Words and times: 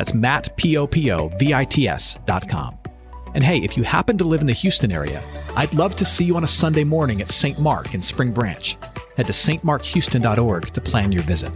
That's 0.00 0.14
Matt, 0.14 0.56
P-O-P-O-V-I-T-S 0.56 2.18
dot 2.24 2.48
com. 2.48 2.78
And 3.34 3.44
hey, 3.44 3.58
if 3.58 3.76
you 3.76 3.82
happen 3.82 4.16
to 4.16 4.24
live 4.24 4.40
in 4.40 4.46
the 4.46 4.54
Houston 4.54 4.90
area, 4.90 5.22
I'd 5.56 5.74
love 5.74 5.94
to 5.96 6.06
see 6.06 6.24
you 6.24 6.36
on 6.36 6.44
a 6.44 6.48
Sunday 6.48 6.84
morning 6.84 7.20
at 7.20 7.30
St. 7.30 7.58
Mark 7.58 7.92
in 7.92 8.00
Spring 8.00 8.32
Branch. 8.32 8.78
Head 9.18 9.26
to 9.26 9.34
stmarkhouston.org 9.34 10.68
to 10.68 10.80
plan 10.80 11.12
your 11.12 11.22
visit. 11.24 11.52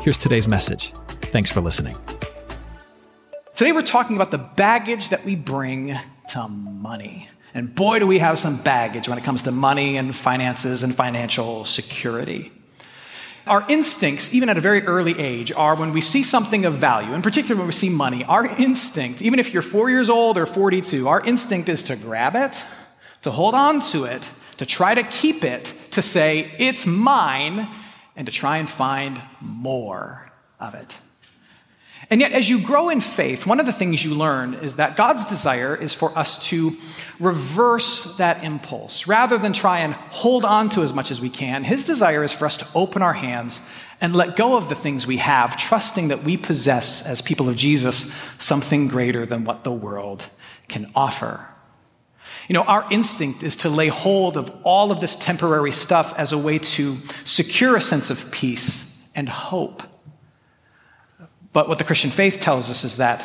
Here's 0.00 0.16
today's 0.16 0.46
message. 0.46 0.92
Thanks 1.22 1.50
for 1.50 1.60
listening. 1.60 1.96
Today 3.56 3.72
we're 3.72 3.82
talking 3.82 4.14
about 4.14 4.30
the 4.30 4.38
baggage 4.38 5.08
that 5.08 5.24
we 5.24 5.34
bring 5.34 5.92
to 6.28 6.46
money. 6.46 7.28
And 7.52 7.74
boy, 7.74 7.98
do 7.98 8.06
we 8.06 8.20
have 8.20 8.38
some 8.38 8.62
baggage 8.62 9.08
when 9.08 9.18
it 9.18 9.24
comes 9.24 9.42
to 9.42 9.50
money 9.50 9.96
and 9.96 10.14
finances 10.14 10.84
and 10.84 10.94
financial 10.94 11.64
security. 11.64 12.52
Our 13.46 13.64
instincts, 13.68 14.34
even 14.34 14.48
at 14.48 14.56
a 14.56 14.60
very 14.60 14.82
early 14.84 15.18
age, 15.18 15.50
are 15.52 15.74
when 15.74 15.92
we 15.92 16.00
see 16.00 16.22
something 16.22 16.64
of 16.64 16.74
value, 16.74 17.12
in 17.12 17.22
particular 17.22 17.56
when 17.56 17.66
we 17.66 17.72
see 17.72 17.88
money, 17.88 18.24
our 18.24 18.46
instinct, 18.46 19.20
even 19.20 19.40
if 19.40 19.52
you're 19.52 19.62
four 19.62 19.90
years 19.90 20.08
old 20.08 20.38
or 20.38 20.46
42, 20.46 21.08
our 21.08 21.20
instinct 21.20 21.68
is 21.68 21.82
to 21.84 21.96
grab 21.96 22.36
it, 22.36 22.64
to 23.22 23.30
hold 23.30 23.54
on 23.54 23.80
to 23.80 24.04
it, 24.04 24.28
to 24.58 24.66
try 24.66 24.94
to 24.94 25.02
keep 25.02 25.42
it, 25.42 25.64
to 25.90 26.02
say, 26.02 26.50
it's 26.58 26.86
mine, 26.86 27.66
and 28.14 28.26
to 28.26 28.32
try 28.32 28.58
and 28.58 28.68
find 28.68 29.20
more 29.40 30.30
of 30.60 30.74
it. 30.74 30.96
And 32.12 32.20
yet, 32.20 32.32
as 32.32 32.46
you 32.46 32.60
grow 32.60 32.90
in 32.90 33.00
faith, 33.00 33.46
one 33.46 33.58
of 33.58 33.64
the 33.64 33.72
things 33.72 34.04
you 34.04 34.14
learn 34.14 34.52
is 34.52 34.76
that 34.76 34.98
God's 34.98 35.24
desire 35.24 35.74
is 35.74 35.94
for 35.94 36.10
us 36.10 36.46
to 36.48 36.76
reverse 37.18 38.18
that 38.18 38.44
impulse. 38.44 39.08
Rather 39.08 39.38
than 39.38 39.54
try 39.54 39.78
and 39.78 39.94
hold 39.94 40.44
on 40.44 40.68
to 40.68 40.82
as 40.82 40.92
much 40.92 41.10
as 41.10 41.22
we 41.22 41.30
can, 41.30 41.64
His 41.64 41.86
desire 41.86 42.22
is 42.22 42.30
for 42.30 42.44
us 42.44 42.58
to 42.58 42.68
open 42.74 43.00
our 43.00 43.14
hands 43.14 43.66
and 44.02 44.14
let 44.14 44.36
go 44.36 44.58
of 44.58 44.68
the 44.68 44.74
things 44.74 45.06
we 45.06 45.16
have, 45.16 45.56
trusting 45.56 46.08
that 46.08 46.22
we 46.22 46.36
possess, 46.36 47.06
as 47.06 47.22
people 47.22 47.48
of 47.48 47.56
Jesus, 47.56 48.12
something 48.38 48.88
greater 48.88 49.24
than 49.24 49.44
what 49.46 49.64
the 49.64 49.72
world 49.72 50.26
can 50.68 50.92
offer. 50.94 51.48
You 52.46 52.52
know, 52.52 52.64
our 52.64 52.84
instinct 52.92 53.42
is 53.42 53.56
to 53.56 53.70
lay 53.70 53.88
hold 53.88 54.36
of 54.36 54.54
all 54.64 54.92
of 54.92 55.00
this 55.00 55.18
temporary 55.18 55.72
stuff 55.72 56.18
as 56.18 56.32
a 56.32 56.38
way 56.38 56.58
to 56.58 56.94
secure 57.24 57.74
a 57.74 57.80
sense 57.80 58.10
of 58.10 58.30
peace 58.30 59.08
and 59.14 59.30
hope. 59.30 59.82
But 61.52 61.68
what 61.68 61.78
the 61.78 61.84
Christian 61.84 62.10
faith 62.10 62.40
tells 62.40 62.70
us 62.70 62.84
is 62.84 62.96
that 62.96 63.22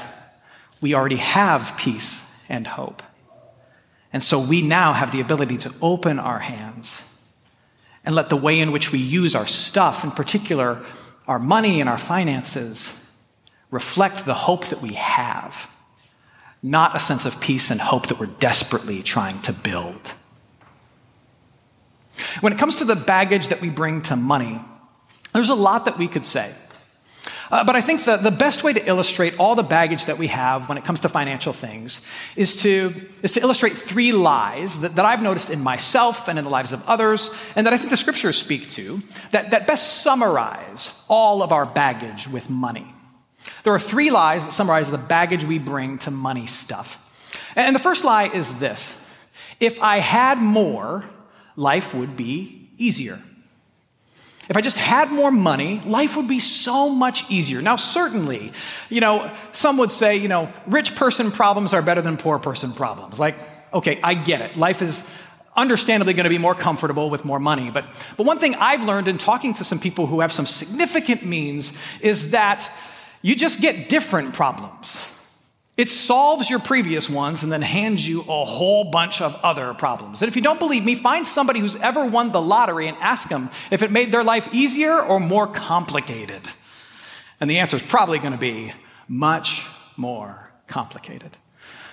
we 0.82 0.94
already 0.94 1.18
have 1.18 1.76
peace 1.78 2.46
and 2.50 2.68
hope. 2.68 3.02
And 4.14 4.24
so 4.24 4.40
we 4.40 4.62
now 4.62 4.94
have 4.94 5.12
the 5.12 5.22
ability 5.22 5.58
to 5.60 5.74
open 5.82 6.20
our 6.20 6.40
hands 6.40 7.04
and 8.06 8.16
let 8.16 8.30
the 8.30 8.38
way 8.38 8.60
in 8.60 8.72
which 8.72 8.92
we 8.92 9.00
use 9.00 9.36
our 9.36 9.48
stuff, 9.48 10.04
in 10.04 10.12
particular 10.12 10.84
our 11.28 11.40
money 11.40 11.82
and 11.82 11.90
our 11.90 11.98
finances, 11.98 13.22
reflect 13.70 14.26
the 14.26 14.34
hope 14.34 14.68
that 14.68 14.82
we 14.82 14.94
have, 14.94 15.70
not 16.64 16.96
a 16.96 17.00
sense 17.00 17.26
of 17.26 17.42
peace 17.42 17.70
and 17.70 17.82
hope 17.82 18.08
that 18.08 18.20
we're 18.20 18.26
desperately 18.26 19.04
trying 19.04 19.42
to 19.42 19.52
build. 19.52 20.14
When 22.40 22.54
it 22.54 22.60
comes 22.60 22.78
to 22.78 22.86
the 22.86 22.96
baggage 22.96 23.50
that 23.50 23.62
we 23.62 23.70
bring 23.70 24.02
to 24.04 24.16
money, 24.16 24.60
there's 25.34 25.50
a 25.50 25.56
lot 25.56 25.86
that 25.86 25.98
we 25.98 26.08
could 26.08 26.26
say. 26.26 26.54
Uh, 27.50 27.64
but 27.64 27.76
I 27.76 27.82
think 27.82 28.04
the, 28.04 28.18
the 28.18 28.32
best 28.32 28.64
way 28.64 28.74
to 28.74 28.88
illustrate 28.88 29.40
all 29.40 29.56
the 29.56 29.64
baggage 29.64 30.06
that 30.06 30.18
we 30.18 30.28
have 30.28 30.68
when 30.68 30.78
it 30.78 30.84
comes 30.84 31.02
to 31.02 31.10
financial 31.10 31.54
things 31.54 32.08
is 32.36 32.62
to, 32.64 32.94
is 33.24 33.32
to 33.34 33.42
illustrate 33.42 33.74
three 33.74 34.12
lies 34.12 34.82
that, 34.82 34.96
that 34.96 35.06
I've 35.06 35.22
noticed 35.22 35.50
in 35.50 35.62
myself 35.62 36.28
and 36.28 36.38
in 36.38 36.44
the 36.44 36.52
lives 36.52 36.74
of 36.74 36.88
others, 36.88 37.36
and 37.56 37.66
that 37.66 37.74
I 37.74 37.78
think 37.78 37.90
the 37.90 37.98
scriptures 37.98 38.38
speak 38.38 38.70
to, 38.72 39.02
that, 39.32 39.52
that 39.52 39.66
best 39.66 40.02
summarize 40.04 41.06
all 41.08 41.42
of 41.42 41.52
our 41.52 41.66
baggage 41.66 42.28
with 42.28 42.50
money. 42.50 42.86
There 43.64 43.74
are 43.74 43.80
three 43.80 44.10
lies 44.10 44.44
that 44.46 44.52
summarize 44.52 44.92
the 44.92 44.98
baggage 44.98 45.46
we 45.46 45.60
bring 45.60 46.00
to 46.00 46.12
money 46.12 46.48
stuff. 46.48 47.04
And 47.56 47.76
the 47.76 47.80
first 47.80 48.04
lie 48.04 48.26
is 48.26 48.60
this 48.60 49.04
if 49.60 49.82
I 49.82 49.98
had 49.98 50.38
more, 50.38 51.06
life 51.56 51.94
would 51.94 52.16
be 52.16 52.70
easier. 52.78 53.20
If 54.50 54.56
I 54.56 54.62
just 54.62 54.78
had 54.78 55.12
more 55.12 55.32
money, 55.32 55.82
life 55.86 56.16
would 56.16 56.28
be 56.28 56.40
so 56.40 56.90
much 56.90 57.30
easier. 57.30 57.62
Now, 57.62 57.76
certainly, 57.76 58.54
you 58.90 59.02
know, 59.02 59.30
some 59.52 59.78
would 59.78 59.92
say, 59.92 60.16
you 60.18 60.28
know, 60.28 60.52
rich 60.68 60.96
person 60.96 61.32
problems 61.32 61.74
are 61.74 61.82
better 61.82 62.02
than 62.02 62.18
poor 62.18 62.40
person 62.40 62.72
problems. 62.72 63.20
Like, 63.20 63.36
okay, 63.74 64.00
I 64.02 64.14
get 64.14 64.42
it. 64.42 64.56
Life 64.56 64.82
is 64.82 65.14
understandably 65.56 66.14
going 66.14 66.24
to 66.24 66.30
be 66.30 66.38
more 66.38 66.56
comfortable 66.56 67.10
with 67.10 67.26
more 67.26 67.40
money. 67.40 67.72
But, 67.72 67.84
but 68.16 68.26
one 68.26 68.40
thing 68.40 68.56
I've 68.56 68.84
learned 68.84 69.08
in 69.08 69.18
talking 69.18 69.56
to 69.56 69.64
some 69.64 69.80
people 69.80 70.06
who 70.06 70.22
have 70.22 70.32
some 70.32 70.46
significant 70.46 71.26
means 71.26 71.78
is 72.00 72.32
that 72.32 72.70
you 73.22 73.36
just 73.36 73.60
get 73.60 73.90
different 73.90 74.34
problems. 74.34 75.17
It 75.78 75.92
solves 75.92 76.50
your 76.50 76.58
previous 76.58 77.08
ones 77.08 77.44
and 77.44 77.52
then 77.52 77.62
hands 77.62 78.06
you 78.08 78.22
a 78.22 78.46
whole 78.46 78.86
bunch 78.86 79.22
of 79.22 79.36
other 79.44 79.76
problems. 79.76 80.24
And 80.24 80.28
if 80.28 80.36
you 80.36 80.42
don't 80.42 80.58
believe 80.58 80.84
me, 80.84 80.96
find 80.96 81.26
somebody 81.26 81.60
who's 81.60 81.76
ever 81.76 82.04
won 82.08 82.32
the 82.32 82.42
lottery 82.42 82.88
and 82.88 82.98
ask 83.00 83.30
them 83.30 83.52
if 83.70 83.84
it 83.84 83.92
made 83.92 84.12
their 84.12 84.24
life 84.24 84.52
easier 84.52 85.00
or 85.00 85.20
more 85.20 85.46
complicated. 85.46 86.42
And 87.40 87.48
the 87.48 87.60
answer 87.60 87.78
is 87.78 87.84
probably 87.84 88.18
going 88.18 88.32
to 88.32 88.40
be 88.40 88.72
much 89.08 89.68
more 89.96 90.50
complicated. 90.66 91.38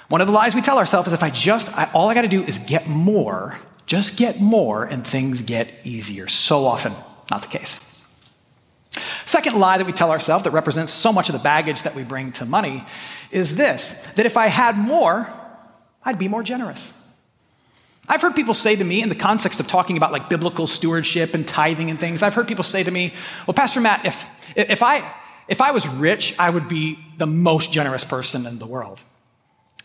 One 0.08 0.22
of 0.22 0.26
the 0.26 0.32
lies 0.32 0.54
we 0.54 0.62
tell 0.62 0.78
ourselves 0.78 1.08
is 1.08 1.12
if 1.12 1.22
I 1.22 1.28
just, 1.28 1.76
I, 1.76 1.90
all 1.92 2.08
I 2.08 2.14
got 2.14 2.22
to 2.22 2.28
do 2.28 2.42
is 2.42 2.56
get 2.56 2.88
more, 2.88 3.58
just 3.84 4.18
get 4.18 4.40
more, 4.40 4.84
and 4.84 5.06
things 5.06 5.42
get 5.42 5.68
easier. 5.84 6.26
So 6.26 6.64
often, 6.64 6.94
not 7.30 7.42
the 7.42 7.48
case. 7.48 7.93
Second 9.26 9.58
lie 9.58 9.78
that 9.78 9.86
we 9.86 9.92
tell 9.92 10.10
ourselves 10.10 10.44
that 10.44 10.50
represents 10.50 10.92
so 10.92 11.12
much 11.12 11.28
of 11.28 11.32
the 11.32 11.42
baggage 11.42 11.82
that 11.82 11.94
we 11.94 12.04
bring 12.04 12.32
to 12.32 12.44
money 12.44 12.84
is 13.30 13.56
this 13.56 14.02
that 14.14 14.26
if 14.26 14.36
I 14.36 14.48
had 14.48 14.76
more, 14.76 15.28
I'd 16.04 16.18
be 16.18 16.28
more 16.28 16.42
generous. 16.42 17.00
I've 18.06 18.20
heard 18.20 18.36
people 18.36 18.52
say 18.52 18.76
to 18.76 18.84
me 18.84 19.02
in 19.02 19.08
the 19.08 19.14
context 19.14 19.60
of 19.60 19.66
talking 19.66 19.96
about 19.96 20.12
like 20.12 20.28
biblical 20.28 20.66
stewardship 20.66 21.34
and 21.34 21.48
tithing 21.48 21.88
and 21.88 21.98
things, 21.98 22.22
I've 22.22 22.34
heard 22.34 22.46
people 22.46 22.64
say 22.64 22.82
to 22.82 22.90
me, 22.90 23.14
well, 23.46 23.54
Pastor 23.54 23.80
Matt, 23.80 24.04
if, 24.04 24.28
if, 24.56 24.82
I, 24.82 25.10
if 25.48 25.62
I 25.62 25.70
was 25.70 25.88
rich, 25.88 26.38
I 26.38 26.50
would 26.50 26.68
be 26.68 26.98
the 27.16 27.26
most 27.26 27.72
generous 27.72 28.04
person 28.04 28.46
in 28.46 28.58
the 28.58 28.66
world. 28.66 29.00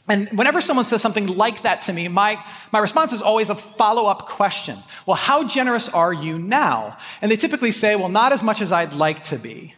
And 0.09 0.27
whenever 0.29 0.59
someone 0.59 0.85
says 0.85 1.03
something 1.03 1.27
like 1.27 1.61
that 1.61 1.83
to 1.83 1.93
me, 1.93 2.07
my, 2.07 2.43
my 2.71 2.79
response 2.79 3.13
is 3.13 3.21
always 3.21 3.49
a 3.49 3.55
follow 3.55 4.09
up 4.09 4.27
question. 4.27 4.75
Well, 5.05 5.15
how 5.15 5.47
generous 5.47 5.93
are 5.93 6.11
you 6.11 6.39
now? 6.39 6.97
And 7.21 7.31
they 7.31 7.35
typically 7.35 7.71
say, 7.71 7.95
well, 7.95 8.09
not 8.09 8.33
as 8.33 8.41
much 8.41 8.59
as 8.59 8.71
I'd 8.71 8.93
like 8.93 9.23
to 9.25 9.37
be. 9.37 9.75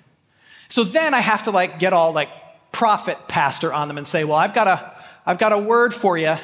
So 0.69 0.86
then 0.86 1.14
I 1.14 1.19
have 1.19 1.44
to 1.44 1.52
like 1.52 1.80
get 1.80 1.92
all 1.92 2.14
like 2.14 2.30
prophet 2.72 3.18
pastor 3.28 3.74
on 3.74 3.90
them 3.90 3.97
and 3.97 4.08
say, 4.08 4.24
well, 4.24 4.38
I've 4.38 4.53
got 4.53 4.68
a, 4.68 4.96
I've 5.25 5.38
got 5.38 5.52
a 5.52 5.58
word 5.58 5.94
for 5.94 6.18
you. 6.18 6.38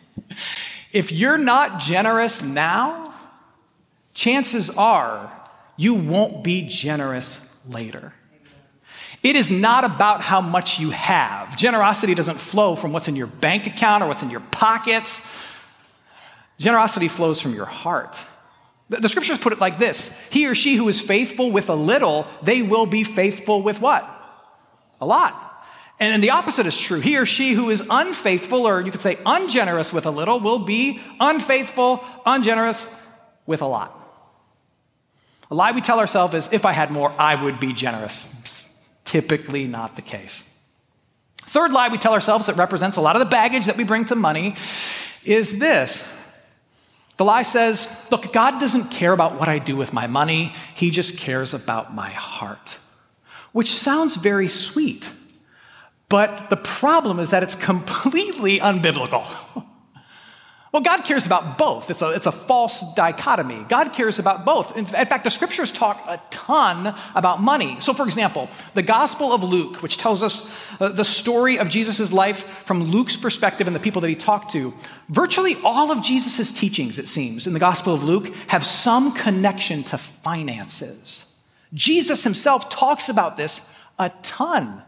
if 0.92 1.12
you're 1.12 1.36
not 1.36 1.78
generous 1.78 2.42
now, 2.42 3.14
chances 4.14 4.70
are 4.70 5.30
you 5.76 5.94
won't 5.94 6.42
be 6.42 6.66
generous 6.66 7.58
later. 7.68 8.14
It 9.22 9.36
is 9.36 9.50
not 9.50 9.84
about 9.84 10.22
how 10.22 10.40
much 10.40 10.78
you 10.78 10.90
have. 10.90 11.56
Generosity 11.56 12.14
doesn't 12.14 12.38
flow 12.38 12.74
from 12.74 12.92
what's 12.92 13.08
in 13.08 13.16
your 13.16 13.26
bank 13.26 13.66
account 13.66 14.02
or 14.02 14.08
what's 14.08 14.22
in 14.22 14.30
your 14.30 14.40
pockets. 14.40 15.30
Generosity 16.58 17.08
flows 17.08 17.40
from 17.40 17.54
your 17.54 17.66
heart. 17.66 18.16
The, 18.88 19.08
scriptures 19.08 19.38
put 19.38 19.52
it 19.52 19.60
like 19.60 19.78
this 19.78 20.18
He 20.30 20.48
or 20.48 20.54
she 20.54 20.74
who 20.74 20.88
is 20.88 21.00
faithful 21.00 21.50
with 21.50 21.68
a 21.68 21.74
little, 21.74 22.26
they 22.42 22.62
will 22.62 22.86
be 22.86 23.04
faithful 23.04 23.62
with 23.62 23.80
what? 23.80 24.08
A 25.00 25.06
lot. 25.06 25.34
And 26.00 26.22
the 26.22 26.30
opposite 26.30 26.66
is 26.66 26.76
true. 26.76 26.98
He 26.98 27.18
or 27.18 27.26
she 27.26 27.52
who 27.52 27.68
is 27.68 27.86
unfaithful, 27.90 28.66
or 28.66 28.80
you 28.80 28.90
could 28.90 29.02
say 29.02 29.18
ungenerous 29.26 29.92
with 29.92 30.06
a 30.06 30.10
little, 30.10 30.40
will 30.40 30.60
be 30.60 30.98
unfaithful, 31.20 32.02
ungenerous 32.24 33.06
with 33.46 33.60
a 33.60 33.66
lot. 33.66 33.96
A 35.50 35.54
lie 35.54 35.72
we 35.72 35.82
tell 35.82 36.00
ourselves 36.00 36.32
is 36.32 36.52
if 36.52 36.64
I 36.64 36.72
had 36.72 36.90
more, 36.90 37.12
I 37.18 37.42
would 37.42 37.60
be 37.60 37.74
generous. 37.74 38.39
Typically 39.10 39.66
not 39.66 39.96
the 39.96 40.02
case. 40.02 40.56
Third 41.38 41.72
lie 41.72 41.88
we 41.88 41.98
tell 41.98 42.12
ourselves 42.12 42.46
that 42.46 42.54
represents 42.54 42.96
a 42.96 43.00
lot 43.00 43.16
of 43.16 43.20
the 43.20 43.28
baggage 43.28 43.66
that 43.66 43.76
we 43.76 43.82
bring 43.82 44.04
to 44.04 44.14
money 44.14 44.54
is 45.24 45.58
this. 45.58 46.16
The 47.16 47.24
lie 47.24 47.42
says, 47.42 48.06
look, 48.12 48.32
God 48.32 48.60
doesn't 48.60 48.92
care 48.92 49.12
about 49.12 49.36
what 49.36 49.48
I 49.48 49.58
do 49.58 49.74
with 49.74 49.92
my 49.92 50.06
money, 50.06 50.54
He 50.76 50.92
just 50.92 51.18
cares 51.18 51.54
about 51.54 51.92
my 51.92 52.10
heart. 52.10 52.78
Which 53.50 53.72
sounds 53.72 54.14
very 54.14 54.46
sweet, 54.46 55.10
But 56.08 56.48
the 56.48 56.56
problem 56.56 57.18
is 57.18 57.30
that 57.30 57.42
it's 57.42 57.54
completely 57.72 58.58
unbiblical. 58.58 59.26
Well, 60.72 60.82
God 60.82 61.04
cares 61.04 61.26
about 61.26 61.58
both. 61.58 61.90
It's 61.90 62.00
a, 62.00 62.10
it's 62.10 62.26
a 62.26 62.32
false 62.32 62.94
dichotomy. 62.94 63.64
God 63.68 63.92
cares 63.92 64.20
about 64.20 64.44
both. 64.44 64.76
In, 64.76 64.86
fact, 64.86 65.24
the 65.24 65.30
scriptures 65.30 65.72
talk 65.72 66.00
a 66.06 66.20
ton 66.30 66.94
about 67.16 67.42
money. 67.42 67.80
So, 67.80 67.92
for 67.92 68.04
example, 68.04 68.48
the 68.74 68.82
Gospel 68.82 69.32
of 69.32 69.42
Luke, 69.42 69.82
which 69.82 69.98
tells 69.98 70.22
us 70.22 70.56
uh, 70.80 70.88
the 70.90 71.04
story 71.04 71.58
of 71.58 71.68
Jesus' 71.68 72.12
life 72.12 72.44
from 72.66 72.84
Luke's 72.84 73.16
perspective 73.16 73.66
and 73.66 73.74
the 73.74 73.80
people 73.80 74.00
that 74.02 74.08
he 74.08 74.14
talked 74.14 74.52
to, 74.52 74.72
virtually 75.08 75.56
all 75.64 75.90
of 75.90 76.04
Jesus' 76.04 76.52
teachings, 76.52 77.00
it 77.00 77.08
seems, 77.08 77.48
in 77.48 77.52
the 77.52 77.58
Gospel 77.58 77.92
of 77.92 78.04
Luke 78.04 78.32
have 78.46 78.64
some 78.64 79.12
connection 79.12 79.82
to 79.84 79.98
finances. 79.98 81.48
Jesus 81.74 82.22
himself 82.22 82.70
talks 82.70 83.08
about 83.08 83.36
this 83.36 83.76
a 83.98 84.10
ton. 84.22 84.84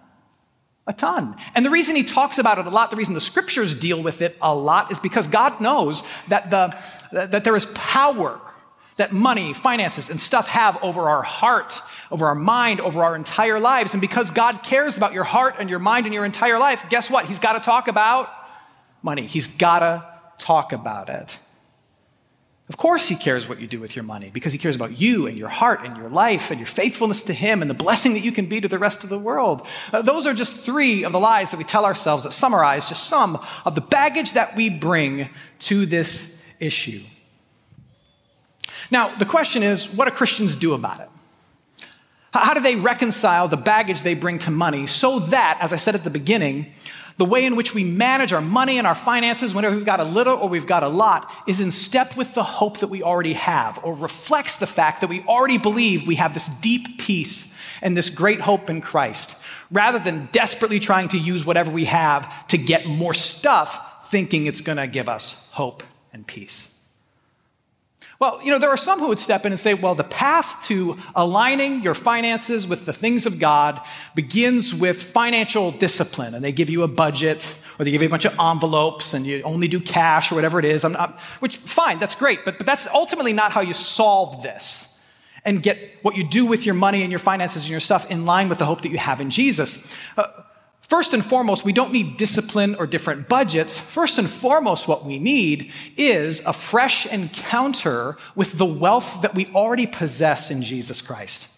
A 0.87 0.93
ton. 0.93 1.37
And 1.55 1.64
the 1.64 1.70
reason 1.70 1.94
he 1.94 2.02
talks 2.02 2.38
about 2.38 2.58
it 2.58 2.67
a 2.67 2.70
lot, 2.70 2.90
the 2.90 2.96
reason 2.96 3.14
the 3.14 3.20
scriptures 3.20 3.79
deal 3.79 4.02
with 4.02 4.20
it 4.20 4.37
a 4.43 4.55
lot, 4.55 4.90
is 4.90 4.99
because 4.99 5.29
God 5.29 5.61
knows 5.61 6.06
that, 6.29 6.50
the, 6.50 6.76
that 7.12 7.44
there 7.44 7.55
is 7.55 7.67
power 7.76 8.40
that 8.96 9.12
money, 9.12 9.52
finances, 9.55 10.11
and 10.11 10.20
stuff 10.20 10.46
have 10.49 10.82
over 10.82 11.08
our 11.08 11.23
heart, 11.23 11.81
over 12.11 12.26
our 12.26 12.34
mind, 12.34 12.81
over 12.81 13.02
our 13.02 13.17
entire 13.17 13.58
lives. 13.58 13.94
And 13.94 14.00
because 14.00 14.31
God 14.31 14.62
cares 14.62 14.96
about 14.96 15.12
your 15.12 15.25
heart 15.25 15.56
and 15.58 15.70
your 15.70 15.79
mind 15.79 16.06
and 16.06 16.14
your 16.14 16.25
entire 16.25 16.58
life, 16.58 16.85
guess 16.90 17.11
what? 17.11 17.25
He's 17.25 17.38
got 17.38 17.55
to 17.55 17.61
talk 17.61 17.88
about 17.88 18.31
money. 19.02 19.26
He's 19.26 19.46
got 19.56 19.78
to 19.81 20.06
talk 20.38 20.73
about 20.73 21.08
it. 21.08 21.38
Of 22.72 22.78
course, 22.78 23.06
He 23.06 23.16
cares 23.16 23.46
what 23.46 23.60
you 23.60 23.66
do 23.66 23.78
with 23.80 23.94
your 23.94 24.02
money 24.02 24.30
because 24.32 24.54
He 24.54 24.58
cares 24.58 24.74
about 24.74 24.98
you 24.98 25.26
and 25.26 25.36
your 25.36 25.50
heart 25.50 25.80
and 25.84 25.94
your 25.94 26.08
life 26.08 26.50
and 26.50 26.58
your 26.58 26.66
faithfulness 26.66 27.24
to 27.24 27.34
Him 27.34 27.60
and 27.60 27.70
the 27.70 27.74
blessing 27.74 28.14
that 28.14 28.20
you 28.20 28.32
can 28.32 28.46
be 28.46 28.62
to 28.62 28.66
the 28.66 28.78
rest 28.78 29.04
of 29.04 29.10
the 29.10 29.19
world. 29.19 29.66
Uh, 29.92 30.00
those 30.00 30.26
are 30.26 30.32
just 30.32 30.64
three 30.64 31.04
of 31.04 31.12
the 31.12 31.20
lies 31.20 31.50
that 31.50 31.58
we 31.58 31.64
tell 31.64 31.84
ourselves 31.84 32.24
that 32.24 32.32
summarize 32.32 32.88
just 32.88 33.10
some 33.10 33.38
of 33.66 33.74
the 33.74 33.82
baggage 33.82 34.32
that 34.32 34.56
we 34.56 34.70
bring 34.70 35.28
to 35.58 35.84
this 35.84 36.50
issue. 36.60 37.02
Now, 38.90 39.16
the 39.16 39.26
question 39.26 39.62
is 39.62 39.92
what 39.92 40.08
do 40.08 40.14
Christians 40.14 40.56
do 40.56 40.72
about 40.72 41.00
it? 41.00 41.10
How 42.32 42.54
do 42.54 42.60
they 42.60 42.76
reconcile 42.76 43.48
the 43.48 43.58
baggage 43.58 44.00
they 44.00 44.14
bring 44.14 44.38
to 44.40 44.50
money 44.50 44.86
so 44.86 45.18
that, 45.18 45.58
as 45.60 45.75
I 45.75 45.76
said 45.76 45.94
at 45.94 46.04
the 46.04 46.10
beginning, 46.10 46.72
the 47.19 47.25
way 47.25 47.44
in 47.44 47.56
which 47.56 47.75
we 47.75 47.85
manage 47.85 48.32
our 48.32 48.41
money 48.41 48.79
and 48.79 48.87
our 48.87 48.94
finances, 48.94 49.55
whenever 49.55 49.76
we've 49.76 49.85
got 49.85 50.00
a 50.00 50.05
little 50.05 50.37
or 50.37 50.49
we've 50.49 50.67
got 50.67 50.82
a 50.82 50.88
lot, 50.88 51.31
is 51.47 51.61
in 51.61 51.70
step 51.70 52.17
with 52.17 52.35
the 52.35 52.43
hope 52.43 52.79
that 52.79 52.88
we 52.88 53.03
already 53.03 53.35
have, 53.35 53.79
or 53.85 53.94
reflects 53.94 54.59
the 54.59 54.67
fact 54.67 55.00
that 55.00 55.11
we 55.11 55.23
already 55.23 55.59
believe 55.59 56.06
we 56.06 56.17
have 56.17 56.35
this 56.35 56.47
deep 56.61 56.99
peace 56.99 57.55
and 57.82 57.97
this 57.97 58.11
great 58.11 58.41
hope 58.41 58.70
in 58.70 58.81
Christ, 58.81 59.43
rather 59.70 59.99
than 59.99 60.29
desperately 60.32 60.81
trying 60.81 61.09
to 61.09 61.19
use 61.19 61.44
whatever 61.44 61.70
we 61.70 61.85
have 61.87 62.47
to 62.49 62.59
get 62.59 62.87
more 62.87 63.14
stuff, 63.14 64.09
thinking 64.11 64.47
it's 64.47 64.61
going 64.61 64.79
to 64.79 64.87
give 64.87 65.09
us 65.09 65.50
hope 65.53 65.82
and 66.12 66.26
peace. 66.26 66.71
Well, 68.22 68.38
you 68.40 68.52
know, 68.52 68.60
there 68.60 68.70
are 68.70 68.76
some 68.76 69.00
who 69.00 69.08
would 69.08 69.19
step 69.19 69.46
in 69.46 69.50
and 69.50 69.58
say, 69.58 69.74
well, 69.74 69.96
the 69.96 70.04
path 70.04 70.64
to 70.69 70.96
aligning 71.16 71.82
your 71.82 71.96
finances 71.96 72.69
with 72.69 72.86
the 72.86 72.92
things 72.92 73.26
of 73.26 73.40
God 73.40 73.80
begins 74.14 74.72
with 74.72 75.02
financial 75.02 75.72
discipline. 75.72 76.32
And 76.32 76.44
they 76.44 76.52
give 76.52 76.70
you 76.70 76.84
a 76.84 76.86
budget 76.86 77.60
or 77.80 77.84
they 77.84 77.90
give 77.90 78.00
you 78.00 78.06
a 78.06 78.10
bunch 78.12 78.24
of 78.24 78.38
envelopes 78.38 79.12
and 79.12 79.26
you 79.26 79.42
only 79.42 79.66
do 79.66 79.80
cash 79.80 80.30
or 80.30 80.36
whatever 80.36 80.60
it 80.60 80.64
is. 80.64 80.84
Not, 80.84 81.19
which, 81.40 81.56
fine, 81.56 81.98
that's 81.98 82.14
great. 82.14 82.44
But, 82.44 82.58
but 82.58 82.66
that's 82.69 82.86
ultimately 82.94 83.32
not 83.32 83.50
how 83.50 83.60
you 83.60 83.74
solve 83.74 84.44
this 84.44 85.04
and 85.44 85.60
get 85.60 85.76
what 86.02 86.16
you 86.16 86.22
do 86.22 86.46
with 86.46 86.64
your 86.64 86.76
money 86.76 87.02
and 87.02 87.10
your 87.10 87.18
finances 87.18 87.64
and 87.64 87.70
your 87.72 87.80
stuff 87.80 88.08
in 88.08 88.25
line 88.25 88.48
with 88.48 88.58
the 88.58 88.66
hope 88.66 88.82
that 88.82 88.90
you 88.90 88.98
have 88.98 89.20
in 89.20 89.30
Jesus. 89.30 89.92
Uh, 90.16 90.28
First 90.92 91.14
and 91.14 91.24
foremost, 91.24 91.64
we 91.64 91.72
don't 91.72 91.90
need 91.90 92.18
discipline 92.18 92.74
or 92.74 92.86
different 92.86 93.26
budgets. 93.26 93.78
First 93.78 94.18
and 94.18 94.28
foremost, 94.28 94.86
what 94.86 95.06
we 95.06 95.18
need 95.18 95.72
is 95.96 96.44
a 96.44 96.52
fresh 96.52 97.06
encounter 97.06 98.18
with 98.34 98.58
the 98.58 98.66
wealth 98.66 99.22
that 99.22 99.34
we 99.34 99.46
already 99.54 99.86
possess 99.86 100.50
in 100.50 100.60
Jesus 100.60 101.00
Christ. 101.00 101.51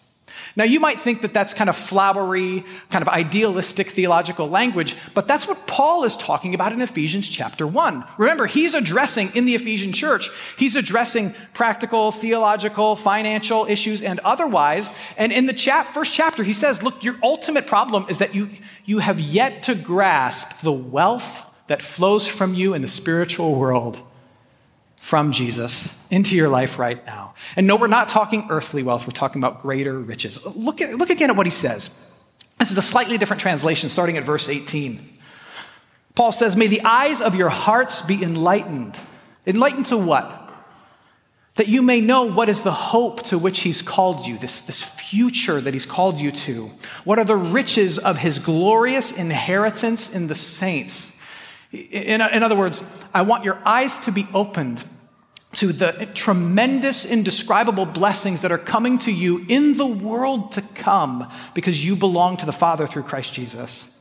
Now, 0.55 0.63
you 0.63 0.79
might 0.79 0.99
think 0.99 1.21
that 1.21 1.33
that's 1.33 1.53
kind 1.53 1.69
of 1.69 1.75
flowery, 1.75 2.63
kind 2.89 3.01
of 3.01 3.09
idealistic 3.09 3.87
theological 3.87 4.49
language, 4.49 4.95
but 5.13 5.27
that's 5.27 5.47
what 5.47 5.67
Paul 5.67 6.03
is 6.03 6.15
talking 6.15 6.53
about 6.53 6.71
in 6.71 6.81
Ephesians 6.81 7.27
chapter 7.27 7.67
1. 7.67 8.03
Remember, 8.17 8.45
he's 8.45 8.73
addressing 8.73 9.29
in 9.35 9.45
the 9.45 9.55
Ephesian 9.55 9.91
church, 9.91 10.29
he's 10.57 10.75
addressing 10.75 11.33
practical, 11.53 12.11
theological, 12.11 12.95
financial 12.95 13.65
issues 13.65 14.01
and 14.01 14.19
otherwise. 14.19 14.95
And 15.17 15.31
in 15.31 15.45
the 15.45 15.53
chap- 15.53 15.93
first 15.93 16.13
chapter, 16.13 16.43
he 16.43 16.53
says, 16.53 16.83
Look, 16.83 17.03
your 17.03 17.15
ultimate 17.23 17.67
problem 17.67 18.05
is 18.09 18.19
that 18.19 18.35
you, 18.35 18.49
you 18.85 18.99
have 18.99 19.19
yet 19.19 19.63
to 19.63 19.75
grasp 19.75 20.61
the 20.61 20.71
wealth 20.71 21.41
that 21.67 21.81
flows 21.81 22.27
from 22.27 22.53
you 22.53 22.73
in 22.73 22.81
the 22.81 22.87
spiritual 22.87 23.55
world 23.55 23.99
from 25.05 25.31
Jesus 25.31 26.07
into 26.09 26.35
your 26.35 26.49
life 26.49 26.79
right 26.79 27.05
now. 27.05 27.35
And 27.55 27.67
no, 27.67 27.75
we're 27.75 27.85
not 27.85 28.09
talking 28.09 28.47
earthly 28.49 28.81
wealth, 28.81 29.05
we're 29.05 29.13
talking 29.13 29.39
about 29.39 29.61
greater 29.61 29.99
riches. 29.99 30.43
Look, 30.55 30.81
at, 30.81 30.95
look 30.95 31.11
again 31.11 31.29
at 31.29 31.35
what 31.35 31.45
he 31.45 31.51
says. 31.51 32.19
This 32.57 32.71
is 32.71 32.79
a 32.79 32.81
slightly 32.81 33.19
different 33.19 33.39
translation, 33.39 33.89
starting 33.89 34.17
at 34.17 34.23
verse 34.23 34.49
18. 34.49 34.99
Paul 36.15 36.31
says, 36.31 36.55
May 36.55 36.65
the 36.65 36.81
eyes 36.81 37.21
of 37.21 37.35
your 37.35 37.49
hearts 37.49 38.01
be 38.01 38.23
enlightened. 38.23 38.97
Enlightened 39.45 39.85
to 39.87 39.97
what? 39.97 40.51
That 41.57 41.67
you 41.67 41.83
may 41.83 42.01
know 42.01 42.23
what 42.23 42.49
is 42.49 42.63
the 42.63 42.71
hope 42.71 43.25
to 43.25 43.37
which 43.37 43.59
he's 43.59 43.83
called 43.83 44.25
you, 44.25 44.39
this, 44.39 44.65
this 44.65 44.81
future 44.81 45.61
that 45.61 45.75
he's 45.75 45.85
called 45.85 46.19
you 46.19 46.31
to. 46.31 46.71
What 47.03 47.19
are 47.19 47.25
the 47.25 47.35
riches 47.35 47.99
of 47.99 48.17
his 48.17 48.39
glorious 48.39 49.15
inheritance 49.15 50.15
in 50.15 50.25
the 50.25 50.35
saints? 50.35 51.21
In, 51.71 52.21
in 52.21 52.41
other 52.41 52.55
words, 52.55 53.03
I 53.13 53.21
want 53.21 53.43
your 53.43 53.61
eyes 53.65 53.99
to 53.99 54.11
be 54.11 54.25
opened 54.33 54.83
to 55.55 55.71
the 55.71 56.07
tremendous, 56.13 57.09
indescribable 57.09 57.85
blessings 57.85 58.41
that 58.41 58.51
are 58.51 58.57
coming 58.57 58.97
to 58.99 59.11
you 59.11 59.45
in 59.47 59.77
the 59.77 59.87
world 59.87 60.51
to 60.53 60.61
come 60.61 61.29
because 61.53 61.83
you 61.83 61.95
belong 61.95 62.37
to 62.37 62.45
the 62.45 62.51
Father 62.51 62.87
through 62.87 63.03
Christ 63.03 63.33
Jesus. 63.33 63.91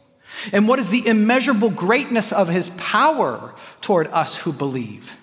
And 0.53 0.69
what 0.69 0.79
is 0.79 0.91
the 0.91 1.07
immeasurable 1.07 1.71
greatness 1.71 2.33
of 2.33 2.49
his 2.49 2.69
power 2.71 3.55
toward 3.81 4.09
us 4.09 4.37
who 4.37 4.53
believe? 4.53 5.17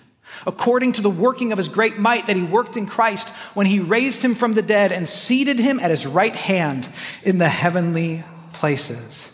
according 0.46 0.92
to 0.92 1.02
the 1.02 1.10
working 1.10 1.52
of 1.52 1.58
his 1.58 1.68
great 1.68 1.98
might 1.98 2.26
that 2.26 2.36
he 2.36 2.42
worked 2.42 2.76
in 2.76 2.86
Christ 2.86 3.28
when 3.54 3.66
he 3.66 3.78
raised 3.78 4.24
him 4.24 4.34
from 4.34 4.54
the 4.54 4.62
dead 4.62 4.92
and 4.92 5.08
seated 5.08 5.58
him 5.58 5.78
at 5.80 5.90
his 5.90 6.06
right 6.06 6.34
hand 6.34 6.88
in 7.22 7.38
the 7.38 7.48
heavenly 7.48 8.24
places. 8.52 9.31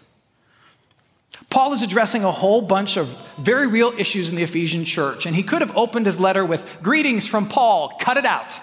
Paul 1.51 1.73
is 1.73 1.83
addressing 1.83 2.25
a 2.25 2.31
whole 2.31 2.61
bunch 2.61 2.97
of 2.97 3.07
very 3.39 3.67
real 3.67 3.93
issues 3.99 4.29
in 4.29 4.37
the 4.37 4.43
Ephesian 4.43 4.85
church, 4.85 5.25
and 5.25 5.35
he 5.35 5.43
could 5.43 5.63
have 5.63 5.77
opened 5.77 6.07
his 6.07 6.21
letter 6.21 6.45
with 6.45 6.79
greetings 6.83 7.27
from 7.27 7.49
Paul, 7.49 7.97
cut 8.01 8.17
it 8.17 8.25
out. 8.25 8.59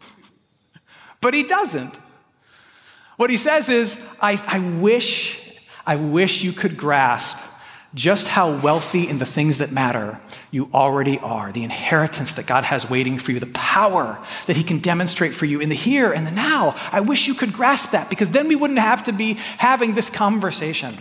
But 1.20 1.32
he 1.32 1.44
doesn't. 1.44 1.98
What 3.16 3.30
he 3.30 3.38
says 3.38 3.70
is, 3.70 4.18
I, 4.20 4.38
I 4.46 4.58
wish, 4.80 5.58
I 5.86 5.96
wish 5.96 6.42
you 6.42 6.52
could 6.52 6.76
grasp 6.76 7.54
just 7.94 8.26
how 8.26 8.58
wealthy 8.58 9.08
in 9.08 9.18
the 9.18 9.24
things 9.24 9.58
that 9.58 9.70
matter 9.70 10.20
you 10.50 10.68
already 10.74 11.18
are, 11.20 11.52
the 11.52 11.62
inheritance 11.62 12.34
that 12.34 12.46
God 12.46 12.64
has 12.64 12.90
waiting 12.90 13.18
for 13.18 13.30
you, 13.30 13.40
the 13.40 13.46
power 13.46 14.18
that 14.46 14.56
He 14.56 14.64
can 14.64 14.80
demonstrate 14.80 15.32
for 15.32 15.46
you 15.46 15.60
in 15.60 15.68
the 15.68 15.74
here 15.74 16.12
and 16.12 16.26
the 16.26 16.32
now. 16.32 16.74
I 16.90 17.00
wish 17.00 17.28
you 17.28 17.34
could 17.34 17.52
grasp 17.52 17.92
that 17.92 18.10
because 18.10 18.30
then 18.30 18.48
we 18.48 18.56
wouldn't 18.56 18.80
have 18.80 19.04
to 19.04 19.12
be 19.12 19.34
having 19.34 19.94
this 19.94 20.10
conversation. 20.10 20.94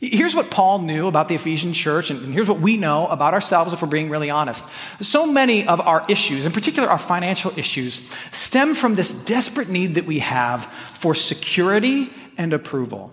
Here's 0.00 0.34
what 0.34 0.48
Paul 0.48 0.78
knew 0.80 1.08
about 1.08 1.28
the 1.28 1.34
Ephesian 1.34 1.72
church, 1.72 2.10
and 2.10 2.32
here's 2.32 2.48
what 2.48 2.60
we 2.60 2.76
know 2.76 3.08
about 3.08 3.34
ourselves 3.34 3.72
if 3.72 3.82
we're 3.82 3.88
being 3.88 4.10
really 4.10 4.30
honest. 4.30 4.64
So 5.00 5.26
many 5.26 5.66
of 5.66 5.80
our 5.80 6.04
issues, 6.08 6.46
in 6.46 6.52
particular 6.52 6.88
our 6.88 7.00
financial 7.00 7.50
issues, 7.58 8.08
stem 8.30 8.74
from 8.74 8.94
this 8.94 9.24
desperate 9.24 9.68
need 9.68 9.96
that 9.96 10.06
we 10.06 10.20
have 10.20 10.64
for 10.94 11.16
security 11.16 12.10
and 12.36 12.52
approval. 12.52 13.12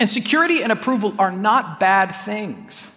And 0.00 0.10
security 0.10 0.62
and 0.64 0.72
approval 0.72 1.14
are 1.18 1.30
not 1.30 1.78
bad 1.78 2.10
things. 2.10 2.94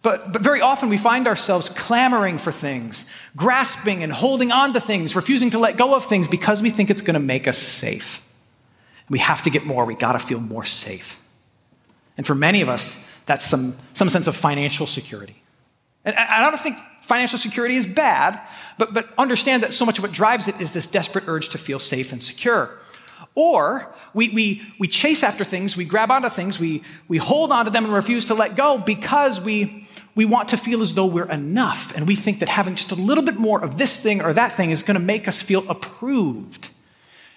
But, 0.00 0.32
but 0.32 0.42
very 0.42 0.62
often 0.62 0.88
we 0.88 0.98
find 0.98 1.26
ourselves 1.26 1.68
clamoring 1.68 2.38
for 2.38 2.52
things, 2.52 3.10
grasping 3.36 4.02
and 4.02 4.12
holding 4.12 4.50
on 4.50 4.72
to 4.74 4.80
things, 4.80 5.16
refusing 5.16 5.50
to 5.50 5.58
let 5.58 5.76
go 5.76 5.94
of 5.94 6.04
things 6.04 6.28
because 6.28 6.62
we 6.62 6.70
think 6.70 6.90
it's 6.90 7.02
going 7.02 7.14
to 7.14 7.20
make 7.20 7.48
us 7.48 7.58
safe. 7.58 8.26
We 9.10 9.18
have 9.18 9.42
to 9.42 9.50
get 9.50 9.66
more, 9.66 9.84
we 9.84 9.94
got 9.94 10.12
to 10.12 10.18
feel 10.18 10.40
more 10.40 10.64
safe. 10.64 11.23
And 12.16 12.26
for 12.26 12.34
many 12.34 12.60
of 12.60 12.68
us, 12.68 13.10
that's 13.26 13.44
some, 13.44 13.72
some 13.92 14.08
sense 14.08 14.26
of 14.26 14.36
financial 14.36 14.86
security. 14.86 15.42
And 16.04 16.14
I 16.14 16.48
don't 16.48 16.60
think 16.60 16.78
financial 17.02 17.38
security 17.38 17.76
is 17.76 17.86
bad, 17.86 18.40
but, 18.78 18.92
but 18.92 19.08
understand 19.16 19.62
that 19.62 19.72
so 19.72 19.86
much 19.86 19.98
of 19.98 20.04
what 20.04 20.12
drives 20.12 20.48
it 20.48 20.60
is 20.60 20.72
this 20.72 20.86
desperate 20.86 21.26
urge 21.28 21.50
to 21.50 21.58
feel 21.58 21.78
safe 21.78 22.12
and 22.12 22.22
secure. 22.22 22.78
Or 23.34 23.94
we, 24.12 24.28
we, 24.28 24.62
we 24.78 24.86
chase 24.86 25.22
after 25.22 25.44
things, 25.44 25.76
we 25.76 25.84
grab 25.84 26.10
onto 26.10 26.28
things, 26.28 26.60
we, 26.60 26.82
we 27.08 27.18
hold 27.18 27.50
onto 27.52 27.70
them 27.70 27.84
and 27.84 27.92
refuse 27.92 28.26
to 28.26 28.34
let 28.34 28.54
go 28.54 28.78
because 28.78 29.40
we, 29.40 29.88
we 30.14 30.24
want 30.24 30.50
to 30.50 30.56
feel 30.56 30.82
as 30.82 30.94
though 30.94 31.06
we're 31.06 31.30
enough. 31.30 31.96
And 31.96 32.06
we 32.06 32.16
think 32.16 32.38
that 32.40 32.48
having 32.48 32.76
just 32.76 32.92
a 32.92 32.96
little 32.96 33.24
bit 33.24 33.36
more 33.36 33.62
of 33.62 33.78
this 33.78 34.00
thing 34.00 34.22
or 34.22 34.32
that 34.32 34.52
thing 34.52 34.70
is 34.70 34.82
going 34.82 34.98
to 34.98 35.04
make 35.04 35.26
us 35.26 35.42
feel 35.42 35.68
approved. 35.68 36.68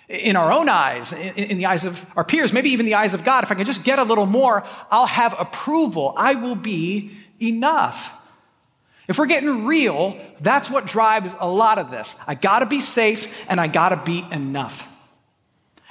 In 0.09 0.37
our 0.37 0.51
own 0.51 0.69
eyes, 0.69 1.11
in, 1.11 1.57
the 1.57 1.65
eyes 1.65 1.83
of 1.85 2.11
our 2.15 2.23
peers, 2.23 2.53
maybe 2.53 2.69
even 2.69 2.85
the 2.85 2.95
eyes 2.95 3.13
of 3.13 3.25
God. 3.25 3.43
If 3.43 3.51
I 3.51 3.55
can 3.55 3.65
just 3.65 3.83
get 3.83 3.99
a 3.99 4.03
little 4.03 4.25
more, 4.25 4.63
I'll 4.89 5.05
have 5.05 5.35
approval. 5.37 6.13
I 6.17 6.35
will 6.35 6.55
be 6.55 7.11
enough. 7.41 8.13
If 9.07 9.17
we're 9.17 9.25
getting 9.25 9.65
real, 9.65 10.17
that's 10.39 10.69
what 10.69 10.85
drives 10.85 11.33
a 11.39 11.49
lot 11.49 11.77
of 11.77 11.91
this. 11.91 12.21
I 12.27 12.35
gotta 12.35 12.65
be 12.65 12.79
safe 12.79 13.49
and 13.49 13.59
I 13.59 13.67
gotta 13.67 13.97
be 13.97 14.25
enough. 14.31 14.93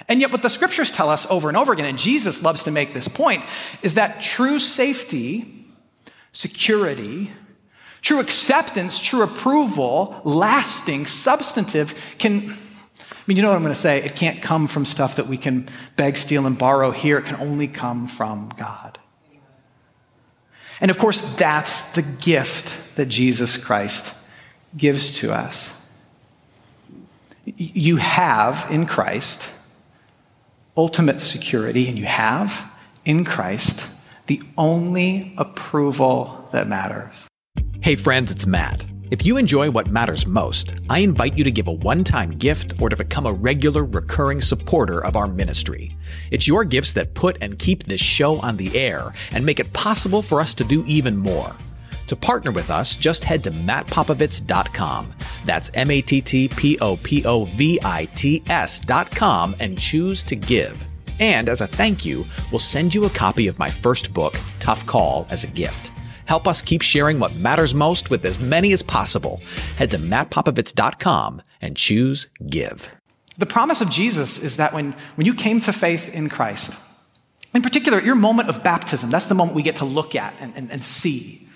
And 0.08 0.20
yet, 0.20 0.30
what 0.30 0.42
the 0.42 0.50
scriptures 0.50 0.92
tell 0.92 1.10
us 1.10 1.28
over 1.30 1.48
and 1.48 1.56
over 1.56 1.72
again, 1.72 1.86
and 1.86 1.98
Jesus 1.98 2.42
loves 2.42 2.64
to 2.64 2.70
make 2.70 2.92
this 2.92 3.08
point, 3.08 3.42
is 3.82 3.94
that 3.94 4.22
true 4.22 4.58
safety, 4.58 5.66
security, 6.32 7.32
true 8.02 8.20
acceptance, 8.20 9.00
true 9.00 9.22
approval, 9.22 10.20
lasting, 10.24 11.06
substantive 11.06 11.98
can. 12.18 12.56
I 13.26 13.28
mean, 13.28 13.38
you 13.38 13.42
know 13.42 13.48
what 13.48 13.56
I'm 13.56 13.62
going 13.62 13.74
to 13.74 13.80
say? 13.80 14.04
It 14.04 14.14
can't 14.14 14.40
come 14.40 14.68
from 14.68 14.84
stuff 14.84 15.16
that 15.16 15.26
we 15.26 15.36
can 15.36 15.68
beg, 15.96 16.16
steal, 16.16 16.46
and 16.46 16.56
borrow 16.56 16.92
here. 16.92 17.18
It 17.18 17.24
can 17.24 17.40
only 17.40 17.66
come 17.66 18.06
from 18.06 18.52
God. 18.56 19.00
And 20.80 20.92
of 20.92 20.98
course, 20.98 21.34
that's 21.34 21.92
the 21.92 22.02
gift 22.22 22.94
that 22.94 23.06
Jesus 23.06 23.62
Christ 23.62 24.28
gives 24.76 25.18
to 25.20 25.32
us. 25.32 25.92
You 27.44 27.96
have 27.96 28.68
in 28.70 28.86
Christ 28.86 29.52
ultimate 30.76 31.20
security, 31.20 31.88
and 31.88 31.98
you 31.98 32.04
have 32.04 32.72
in 33.04 33.24
Christ 33.24 33.92
the 34.28 34.40
only 34.56 35.34
approval 35.36 36.48
that 36.52 36.68
matters. 36.68 37.26
Hey, 37.80 37.96
friends, 37.96 38.30
it's 38.30 38.46
Matt. 38.46 38.86
If 39.08 39.24
you 39.24 39.36
enjoy 39.36 39.70
what 39.70 39.86
matters 39.86 40.26
most, 40.26 40.74
I 40.90 40.98
invite 40.98 41.38
you 41.38 41.44
to 41.44 41.50
give 41.50 41.68
a 41.68 41.72
one 41.72 42.02
time 42.02 42.32
gift 42.32 42.80
or 42.82 42.88
to 42.88 42.96
become 42.96 43.26
a 43.26 43.32
regular, 43.32 43.84
recurring 43.84 44.40
supporter 44.40 45.04
of 45.04 45.14
our 45.14 45.28
ministry. 45.28 45.96
It's 46.32 46.48
your 46.48 46.64
gifts 46.64 46.92
that 46.94 47.14
put 47.14 47.38
and 47.40 47.56
keep 47.56 47.84
this 47.84 48.00
show 48.00 48.40
on 48.40 48.56
the 48.56 48.76
air 48.76 49.12
and 49.30 49.46
make 49.46 49.60
it 49.60 49.72
possible 49.72 50.22
for 50.22 50.40
us 50.40 50.54
to 50.54 50.64
do 50.64 50.82
even 50.88 51.16
more. 51.16 51.54
To 52.08 52.16
partner 52.16 52.50
with 52.50 52.68
us, 52.68 52.96
just 52.96 53.22
head 53.22 53.44
to 53.44 53.52
mattpopovits.com. 53.52 55.14
That's 55.44 55.70
M 55.74 55.90
A 55.92 56.00
T 56.00 56.20
T 56.20 56.48
P 56.48 56.76
O 56.80 56.96
P 56.96 57.24
O 57.24 57.44
V 57.44 57.78
I 57.84 58.06
T 58.06 58.42
S.com 58.48 59.54
and 59.60 59.78
choose 59.78 60.24
to 60.24 60.34
give. 60.34 60.84
And 61.20 61.48
as 61.48 61.60
a 61.60 61.68
thank 61.68 62.04
you, 62.04 62.26
we'll 62.50 62.58
send 62.58 62.92
you 62.92 63.04
a 63.04 63.10
copy 63.10 63.46
of 63.46 63.58
my 63.58 63.70
first 63.70 64.12
book, 64.12 64.36
Tough 64.58 64.84
Call, 64.84 65.28
as 65.30 65.44
a 65.44 65.48
gift. 65.48 65.92
Help 66.26 66.46
us 66.46 66.62
keep 66.62 66.82
sharing 66.82 67.18
what 67.18 67.34
matters 67.36 67.74
most 67.74 68.10
with 68.10 68.24
as 68.24 68.38
many 68.38 68.72
as 68.72 68.82
possible. 68.82 69.40
Head 69.76 69.90
to 69.92 69.98
mattpopovits.com 69.98 71.42
and 71.60 71.76
choose 71.76 72.28
Give. 72.48 72.90
The 73.38 73.46
promise 73.46 73.80
of 73.80 73.90
Jesus 73.90 74.42
is 74.42 74.56
that 74.56 74.72
when, 74.72 74.92
when 75.16 75.26
you 75.26 75.34
came 75.34 75.60
to 75.60 75.72
faith 75.72 76.14
in 76.14 76.28
Christ, 76.28 76.82
in 77.54 77.62
particular, 77.62 78.00
your 78.00 78.14
moment 78.14 78.48
of 78.48 78.62
baptism, 78.62 79.10
that's 79.10 79.28
the 79.28 79.34
moment 79.34 79.56
we 79.56 79.62
get 79.62 79.76
to 79.76 79.84
look 79.84 80.14
at 80.14 80.34
and, 80.40 80.52
and, 80.56 80.70
and 80.70 80.82
see. 80.82 81.46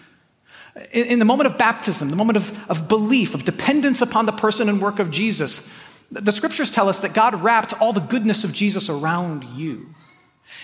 In, 0.93 1.07
in, 1.07 1.19
the 1.19 1.25
moment 1.25 1.49
of 1.49 1.59
baptism, 1.59 2.11
the 2.11 2.17
moment 2.17 2.37
of, 2.37 2.71
of 2.71 2.89
belief, 2.89 3.35
of 3.35 3.45
dependence 3.45 4.01
upon 4.01 4.27
the 4.27 4.33
person 4.33 4.69
and 4.69 4.81
work 4.81 4.99
of 4.99 5.11
Jesus, 5.11 5.75
the 6.11 6.33
scriptures 6.33 6.71
tell 6.71 6.89
us 6.89 7.01
that 7.01 7.13
God 7.13 7.43
wrapped 7.43 7.81
all 7.81 7.93
the 7.93 8.01
goodness 8.01 8.45
of 8.45 8.53
Jesus 8.53 8.89
around 8.89 9.45
you. 9.45 9.95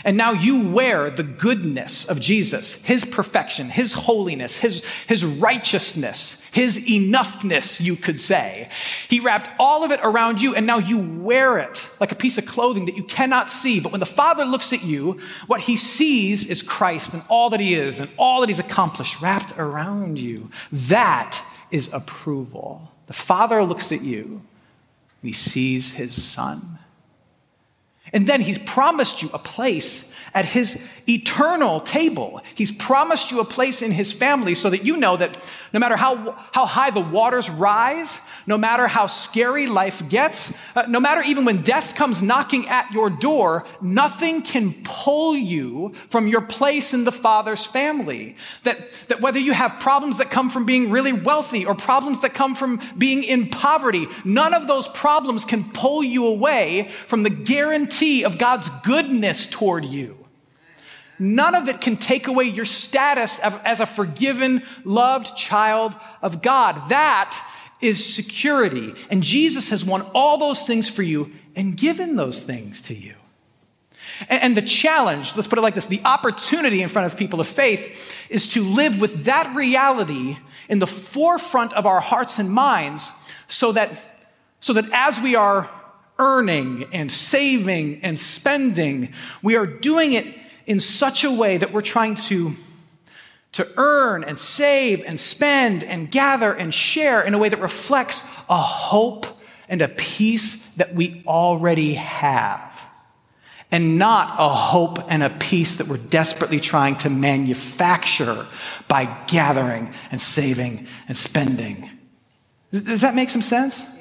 And 0.05 0.17
now 0.17 0.33
you 0.33 0.71
wear 0.71 1.11
the 1.11 1.23
goodness 1.23 2.09
of 2.09 2.21
Jesus, 2.21 2.85
his 2.85 3.05
perfection, 3.05 3.71
his 3.71 3.93
holiness, 3.93 4.59
his, 4.59 4.85
his 5.07 5.25
righteousness, 5.25 6.49
his 6.53 6.87
enoughness, 6.87 7.81
you 7.81 7.97
could 7.97 8.21
say. 8.21 8.69
He 9.09 9.21
wrapped 9.21 9.51
all 9.59 9.85
of 9.85 9.91
it 9.91 10.01
around 10.03 10.41
you, 10.41 10.55
and 10.55 10.67
now 10.67 10.79
you 10.79 10.99
wear 11.21 11.59
it 11.59 11.89
like 11.99 12.13
a 12.13 12.17
piece 12.17 12.39
of 12.39 12.47
clothing 12.47 12.87
that 12.87 12.97
you 12.97 13.05
cannot 13.05 13.51
see. 13.51 13.81
But 13.81 13.93
when 13.93 14.01
the 14.01 14.07
Father 14.07 14.45
looks 14.45 14.73
at 14.73 14.85
you, 14.85 15.21
what 15.47 15.61
he 15.61 15.77
sees 15.77 16.49
is 16.49 16.63
Christ 16.63 17.15
and 17.15 17.23
all 17.29 17.51
that 17.51 17.61
he 17.61 17.75
is 17.75 18.01
and 18.01 18.11
all 18.19 18.41
that 18.41 18.49
he's 18.49 18.61
accomplished 18.61 19.23
wrapped 19.23 19.59
around 19.59 20.19
you. 20.19 20.51
That 20.71 21.41
is 21.71 21.93
approval. 21.93 22.93
The 23.07 23.13
Father 23.13 23.63
looks 23.63 23.93
at 23.93 24.03
you 24.03 24.43
and 25.23 25.29
he 25.29 25.33
sees 25.33 25.95
his 25.95 26.23
Son. 26.23 26.61
And 28.13 28.27
then 28.27 28.41
he's 28.41 28.59
promised 28.59 29.23
you 29.23 29.31
a 29.33 29.39
place 29.39 30.15
at 30.35 30.45
his 30.45 30.87
eternal 31.09 31.81
table. 31.81 32.43
He's 32.55 32.71
promised 32.71 33.31
you 33.31 33.41
a 33.41 33.45
place 33.45 33.83
in 33.83 33.91
his 33.91 34.13
family 34.13 34.55
so 34.55 34.71
that 34.71 34.85
you 34.85 34.97
know 34.97 35.17
that 35.17 35.37
no 35.73 35.81
matter 35.81 35.97
how, 35.97 36.33
how 36.53 36.67
high 36.67 36.91
the 36.91 37.01
waters 37.01 37.49
rise, 37.49 38.21
no 38.47 38.57
matter 38.57 38.87
how 38.87 39.07
scary 39.07 39.67
life 39.67 40.09
gets, 40.09 40.61
uh, 40.77 40.85
no 40.89 41.01
matter 41.01 41.23
even 41.23 41.45
when 41.45 41.63
death 41.63 41.95
comes 41.95 42.23
knocking 42.23 42.69
at 42.69 42.93
your 42.93 43.11
door, 43.11 43.67
nothing 43.81 44.43
can 44.43 44.73
pull 44.85 45.37
you 45.37 45.93
from 46.09 46.29
your 46.29 46.43
place 46.43 46.95
in 46.95 47.05
the 47.05 47.13
Father's 47.13 47.67
family. 47.67 48.37
That, 48.63 48.79
that 49.09 49.21
whether 49.21 49.39
you 49.39 49.53
have 49.53 49.81
problems 49.81 50.19
that 50.19 50.31
come 50.31 50.51
from 50.51 50.65
being 50.65 50.91
really 50.91 51.13
wealthy 51.13 51.67
or 51.67 51.75
problems 51.75 52.21
that 52.21 52.35
come 52.35 52.55
from 52.55 52.81
being 52.97 53.25
in 53.25 53.49
poverty, 53.49 54.07
none 54.25 54.55
of 54.55 54.69
those 54.69 54.87
problems 54.89 55.45
can 55.45 55.65
pull 55.65 56.05
you 56.05 56.27
away 56.27 56.91
from 57.09 57.25
the 57.25 57.31
guarantee 57.31 58.25
of 58.25 58.39
God's 58.39 58.69
goodness 58.85 59.51
toward 59.51 59.85
you. 59.85 60.17
None 61.19 61.55
of 61.55 61.69
it 61.69 61.81
can 61.81 61.97
take 61.97 62.29
away 62.29 62.45
your 62.45 62.67
status 62.67 63.41
as 63.41 63.81
a 63.81 63.87
forgiven, 63.87 64.63
loved 64.85 65.37
child 65.37 65.95
of 66.21 66.43
God. 66.43 66.91
That 66.91 67.43
is 67.81 68.05
security. 68.05 68.95
And 69.11 69.23
Jesus 69.23 69.71
has 69.71 69.85
won 69.85 70.03
all 70.15 70.39
those 70.39 70.67
things 70.67 70.89
for 70.89 71.03
you 71.03 71.31
and 71.55 71.77
given 71.77 72.17
those 72.17 72.43
things 72.43 72.83
to 72.83 72.95
you. 72.95 73.15
And, 74.29 74.57
the 74.57 74.63
challenge, 74.63 75.37
let's 75.37 75.47
put 75.47 75.59
it 75.59 75.63
like 75.63 75.75
this 75.75 75.87
the 75.87 76.01
opportunity 76.05 76.83
in 76.83 76.89
front 76.89 77.13
of 77.13 77.19
people 77.19 77.41
of 77.41 77.47
faith 77.47 78.15
is 78.31 78.51
to 78.55 78.63
live 78.63 79.01
with 79.01 79.25
that 79.25 79.55
reality 79.55 80.37
in 80.69 80.79
the 80.79 80.87
forefront 80.87 81.73
of 81.75 81.87
our 81.87 82.01
hearts 82.01 82.39
and 82.39 82.51
minds 82.51 83.11
so 83.47 83.73
that, 83.73 83.91
so 84.61 84.73
that 84.73 84.87
as 84.93 85.21
we 85.21 85.35
are 85.35 85.69
earning 86.19 86.87
and 86.93 87.13
saving 87.13 88.01
and 88.03 88.19
spending, 88.19 89.13
we 89.43 89.57
are 89.57 89.67
doing 89.67 90.15
it 90.15 90.27
in 90.67 90.81
such 90.81 91.25
a 91.25 91.31
way 91.31 91.59
that 91.59 91.73
we're 91.73 91.83
trying 91.83 92.15
to 92.15 92.53
to 93.53 93.67
earn 93.77 94.25
and 94.25 94.39
save 94.39 95.03
and 95.05 95.19
spend 95.19 95.83
and 95.83 96.11
gather 96.11 96.53
and 96.53 96.73
share 96.73 97.23
in 97.23 97.35
a 97.35 97.39
way 97.39 97.49
that 97.49 97.61
reflects 97.61 98.27
a 98.49 98.57
hope 98.57 99.27
and 99.69 99.83
a 99.83 99.89
peace 99.89 100.75
that 100.75 100.95
we 100.95 101.23
already 101.27 101.95
have. 101.95 102.73
And 103.73 103.99
not 103.99 104.37
a 104.39 104.49
hope 104.49 104.99
and 105.11 105.23
a 105.23 105.31
peace 105.31 105.79
that 105.79 105.89
we're 105.89 105.97
desperately 105.97 106.61
trying 106.61 106.97
to 106.97 107.11
manufacture 107.11 108.47
by 108.89 109.07
gathering 109.27 109.93
and 110.11 110.21
saving 110.21 110.87
and 111.09 111.17
spending. 111.17 111.91
Does 112.71 113.01
that 113.01 113.15
make 113.15 113.31
some 113.31 113.43
sense? 113.43 113.93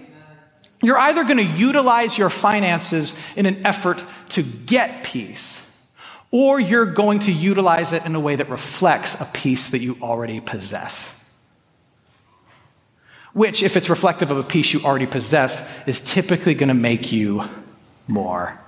You're 0.83 0.99
either 0.99 1.23
going 1.23 1.37
to 1.37 1.43
utilize 1.43 2.17
your 2.17 2.29
finances 2.29 3.35
in 3.37 3.45
an 3.45 3.65
effort 3.65 4.03
to 4.29 4.43
get 4.43 5.03
peace 5.03 5.64
or 6.35 6.59
you're 6.59 6.85
going 6.85 7.19
to 7.19 7.31
utilize 7.31 7.93
it 7.93 8.05
in 8.05 8.13
a 8.13 8.19
way 8.19 8.35
that 8.35 8.49
reflects 8.49 9.21
a 9.21 9.25
peace 9.33 9.69
that 9.69 9.79
you 9.79 9.95
already 10.01 10.41
possess. 10.41 11.33
Which, 13.31 13.63
if 13.63 13.77
it's 13.77 13.89
reflective 13.89 14.31
of 14.31 14.37
a 14.37 14.43
peace 14.43 14.73
you 14.73 14.81
already 14.81 15.05
possess, 15.05 15.87
is 15.87 16.01
typically 16.03 16.53
going 16.53 16.67
to 16.67 16.73
make 16.73 17.13
you 17.13 17.45
more 18.09 18.59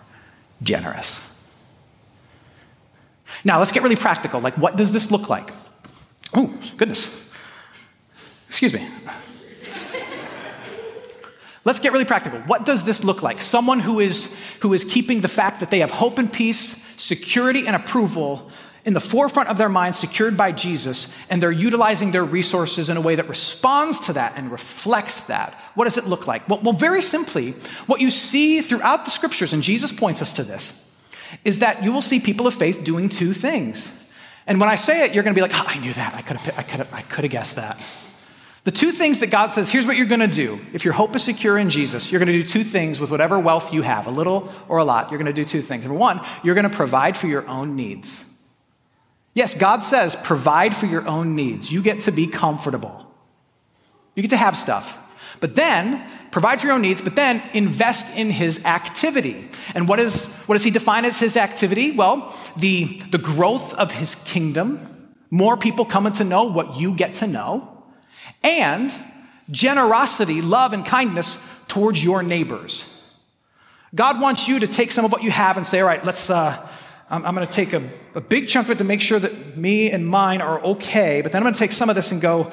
generous. 0.64 1.38
Now, 3.44 3.60
let's 3.60 3.74
get 3.74 3.84
really 3.84 3.98
practical. 3.98 4.40
Like, 4.40 4.58
what 4.58 4.78
does 4.78 4.94
this 4.94 5.12
look 5.12 5.28
like? 5.28 5.52
Oh, 6.34 6.58
goodness. 6.78 7.36
Excuse 8.48 8.74
me. 8.74 8.88
Let's 11.66 11.82
get 11.82 11.92
really 11.92 12.06
practical. 12.06 12.40
What 12.40 12.66
does 12.66 12.86
this 12.86 13.04
look 13.04 13.24
like? 13.24 13.42
Someone 13.42 13.82
who 13.82 14.00
is, 14.00 14.42
who 14.62 14.74
is 14.74 14.86
keeping 14.86 15.20
the 15.20 15.28
fact 15.28 15.60
that 15.60 15.70
they 15.70 15.80
have 15.80 15.92
hope 15.92 16.18
and 16.18 16.32
peace 16.32 16.77
security 16.98 17.68
and 17.68 17.76
approval 17.76 18.52
in 18.86 18.94
the 18.94 19.02
forefront 19.02 19.50
of 19.50 19.58
their 19.58 19.68
minds, 19.70 20.00
secured 20.00 20.38
by 20.38 20.52
Jesus, 20.52 21.30
and 21.30 21.44
they're 21.44 21.52
utilizing 21.52 22.12
their 22.12 22.24
resources 22.24 22.90
in 22.90 22.96
a 22.96 23.02
way 23.02 23.16
that 23.16 23.28
responds 23.28 24.00
to 24.00 24.14
that 24.14 24.34
and 24.38 24.50
reflects 24.50 25.28
that. 25.28 25.54
What 25.76 25.84
does 25.86 25.98
it 25.98 26.06
look 26.06 26.26
like? 26.26 26.48
Well, 26.48 26.62
well, 26.64 26.74
very 26.74 27.02
simply, 27.02 27.52
what 27.88 28.00
you 28.00 28.10
see 28.10 28.62
throughout 28.62 29.04
the 29.04 29.12
scriptures, 29.12 29.52
and 29.52 29.62
Jesus 29.62 29.92
points 29.92 30.22
us 30.22 30.34
to 30.36 30.44
this, 30.44 30.84
is 31.44 31.60
that 31.60 31.84
you 31.84 31.92
will 31.92 32.02
see 32.02 32.22
people 32.22 32.48
of 32.48 32.54
faith 32.54 32.86
doing 32.86 33.10
two 33.10 33.34
things. 33.34 34.10
And 34.46 34.58
when 34.58 34.70
I 34.70 34.76
say 34.76 35.04
it, 35.04 35.14
you're 35.14 35.24
going 35.24 35.36
to 35.36 35.38
be 35.38 35.42
like, 35.42 35.54
oh, 35.54 35.66
I 35.68 35.78
knew 35.80 35.92
that. 35.92 36.16
I 36.16 36.22
could 36.22 36.38
have, 36.38 36.58
I 36.58 36.64
could 36.64 36.78
have, 36.78 36.94
I 36.94 37.02
could 37.02 37.26
have 37.26 37.32
guessed 37.32 37.58
that. 37.58 37.78
The 38.68 38.74
two 38.74 38.92
things 38.92 39.20
that 39.20 39.32
God 39.32 39.54
says, 39.54 39.72
here's 39.72 39.88
what 39.88 39.96
you're 39.96 40.08
going 40.08 40.20
to 40.20 40.28
do. 40.28 40.60
If 40.74 40.84
your 40.84 40.94
hope 40.94 41.16
is 41.16 41.24
secure 41.24 41.58
in 41.58 41.70
Jesus, 41.70 42.12
you're 42.12 42.20
going 42.20 42.28
to 42.28 42.34
do 42.34 42.44
two 42.44 42.66
things 42.66 43.00
with 43.00 43.10
whatever 43.10 43.40
wealth 43.40 43.74
you 43.74 43.82
have, 43.82 44.08
a 44.08 44.12
little 44.12 44.52
or 44.68 44.80
a 44.80 44.84
lot. 44.84 45.10
You're 45.10 45.20
going 45.20 45.34
to 45.34 45.42
do 45.42 45.46
two 45.46 45.62
things. 45.62 45.86
Number 45.86 45.98
one, 45.98 46.20
you're 46.44 46.54
going 46.54 46.70
to 46.70 46.76
provide 46.76 47.16
for 47.16 47.28
your 47.28 47.48
own 47.48 47.78
needs. 47.78 48.44
Yes, 49.34 49.58
God 49.58 49.86
says 49.86 50.18
provide 50.18 50.76
for 50.76 50.86
your 50.86 51.08
own 51.08 51.34
needs. 51.34 51.72
You 51.72 51.82
get 51.82 52.02
to 52.02 52.12
be 52.12 52.28
comfortable, 52.28 53.10
you 54.16 54.22
get 54.22 54.32
to 54.32 54.38
have 54.38 54.58
stuff. 54.58 55.00
But 55.40 55.56
then, 55.56 56.04
provide 56.32 56.60
for 56.60 56.68
your 56.68 56.76
own 56.76 56.82
needs, 56.82 57.00
but 57.00 57.16
then 57.16 57.42
invest 57.54 58.18
in 58.18 58.30
his 58.30 58.66
activity. 58.66 59.48
And 59.76 59.88
what, 59.88 60.02
is, 60.02 60.26
what 60.46 60.56
does 60.56 60.66
he 60.66 60.72
define 60.72 61.06
as 61.06 61.18
his 61.18 61.38
activity? 61.38 61.92
Well, 61.92 62.36
the, 62.58 63.02
the 63.12 63.18
growth 63.18 63.74
of 63.76 63.94
his 63.94 64.16
kingdom, 64.26 65.16
more 65.32 65.56
people 65.56 65.86
coming 65.86 66.12
to 66.14 66.26
know 66.26 66.52
what 66.52 66.78
you 66.78 66.94
get 66.94 67.14
to 67.16 67.28
know, 67.28 67.74
and 68.44 68.94
generosity, 69.50 70.42
love, 70.42 70.74
and 70.74 70.86
kindness 70.86 71.44
towards 71.68 72.04
your 72.04 72.24
neighbors. 72.24 72.94
God 73.96 74.20
wants 74.20 74.48
you 74.48 74.60
to 74.60 74.68
take 74.68 74.92
some 74.92 75.06
of 75.06 75.12
what 75.12 75.24
you 75.24 75.32
have 75.32 75.58
and 75.58 75.66
say, 75.66 75.80
all 75.80 75.88
right, 75.88 76.04
let's, 76.04 76.30
uh, 76.30 76.68
I'm, 77.10 77.26
I'm 77.26 77.36
going 77.36 77.48
to 77.48 77.54
take 77.54 77.74
a, 77.74 77.82
a 78.16 78.22
big 78.22 78.48
chunk 78.48 78.68
of 78.68 78.72
it 78.72 78.78
to 78.80 78.84
make 78.84 79.02
sure 79.02 79.20
that 79.20 79.58
me 79.58 79.92
and 79.92 80.06
mine 80.06 80.42
are 80.42 80.62
okay, 80.62 81.22
but 81.22 81.32
then 81.32 81.42
I'm 81.42 81.44
going 81.44 81.54
to 81.54 81.60
take 81.60 81.72
some 81.72 81.90
of 81.90 81.96
this 81.96 82.12
and 82.12 82.22
go, 82.22 82.52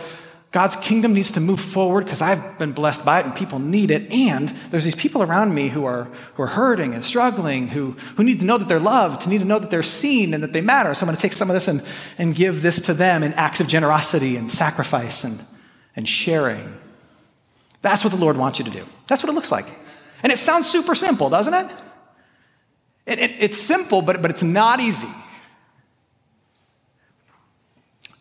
God's 0.52 0.76
kingdom 0.76 1.14
needs 1.14 1.32
to 1.32 1.40
move 1.40 1.58
forward 1.58 2.04
because 2.04 2.22
I've 2.22 2.60
been 2.60 2.70
blessed 2.70 3.04
by 3.04 3.18
it 3.18 3.26
and 3.26 3.34
people 3.34 3.58
need 3.58 3.90
it. 3.90 4.08
And 4.12 4.48
there's 4.70 4.84
these 4.84 4.94
people 4.94 5.20
around 5.20 5.52
me 5.52 5.68
who 5.68 5.84
are, 5.84 6.04
who 6.34 6.44
are 6.44 6.48
hurting 6.48 6.94
and 6.94 7.04
struggling, 7.04 7.66
who, 7.66 7.96
who 8.16 8.22
need 8.22 8.38
to 8.38 8.44
know 8.44 8.56
that 8.56 8.68
they're 8.68 8.78
loved, 8.78 9.22
to 9.22 9.30
need 9.30 9.38
to 9.38 9.44
know 9.44 9.58
that 9.58 9.72
they're 9.72 9.82
seen 9.82 10.32
and 10.32 10.44
that 10.44 10.52
they 10.52 10.60
matter. 10.60 10.94
So 10.94 11.00
I'm 11.00 11.06
going 11.06 11.16
to 11.16 11.20
take 11.22 11.32
some 11.32 11.50
of 11.50 11.54
this 11.54 11.66
and, 11.66 11.84
and 12.18 12.36
give 12.36 12.62
this 12.62 12.80
to 12.82 12.94
them 12.94 13.24
in 13.24 13.34
acts 13.34 13.58
of 13.58 13.66
generosity 13.66 14.36
and 14.36 14.50
sacrifice 14.50 15.24
and, 15.24 15.42
and 15.96 16.08
sharing. 16.08 16.78
That's 17.82 18.04
what 18.04 18.12
the 18.12 18.18
Lord 18.18 18.36
wants 18.36 18.58
you 18.58 18.64
to 18.64 18.70
do. 18.70 18.84
That's 19.06 19.22
what 19.22 19.30
it 19.30 19.34
looks 19.34 19.52
like. 19.52 19.66
And 20.22 20.32
it 20.32 20.38
sounds 20.38 20.68
super 20.68 20.94
simple, 20.94 21.28
doesn't 21.28 21.54
it? 21.54 21.72
it, 23.06 23.18
it 23.18 23.30
it's 23.40 23.58
simple, 23.58 24.02
but, 24.02 24.22
but 24.22 24.30
it's 24.30 24.42
not 24.42 24.80
easy. 24.80 25.08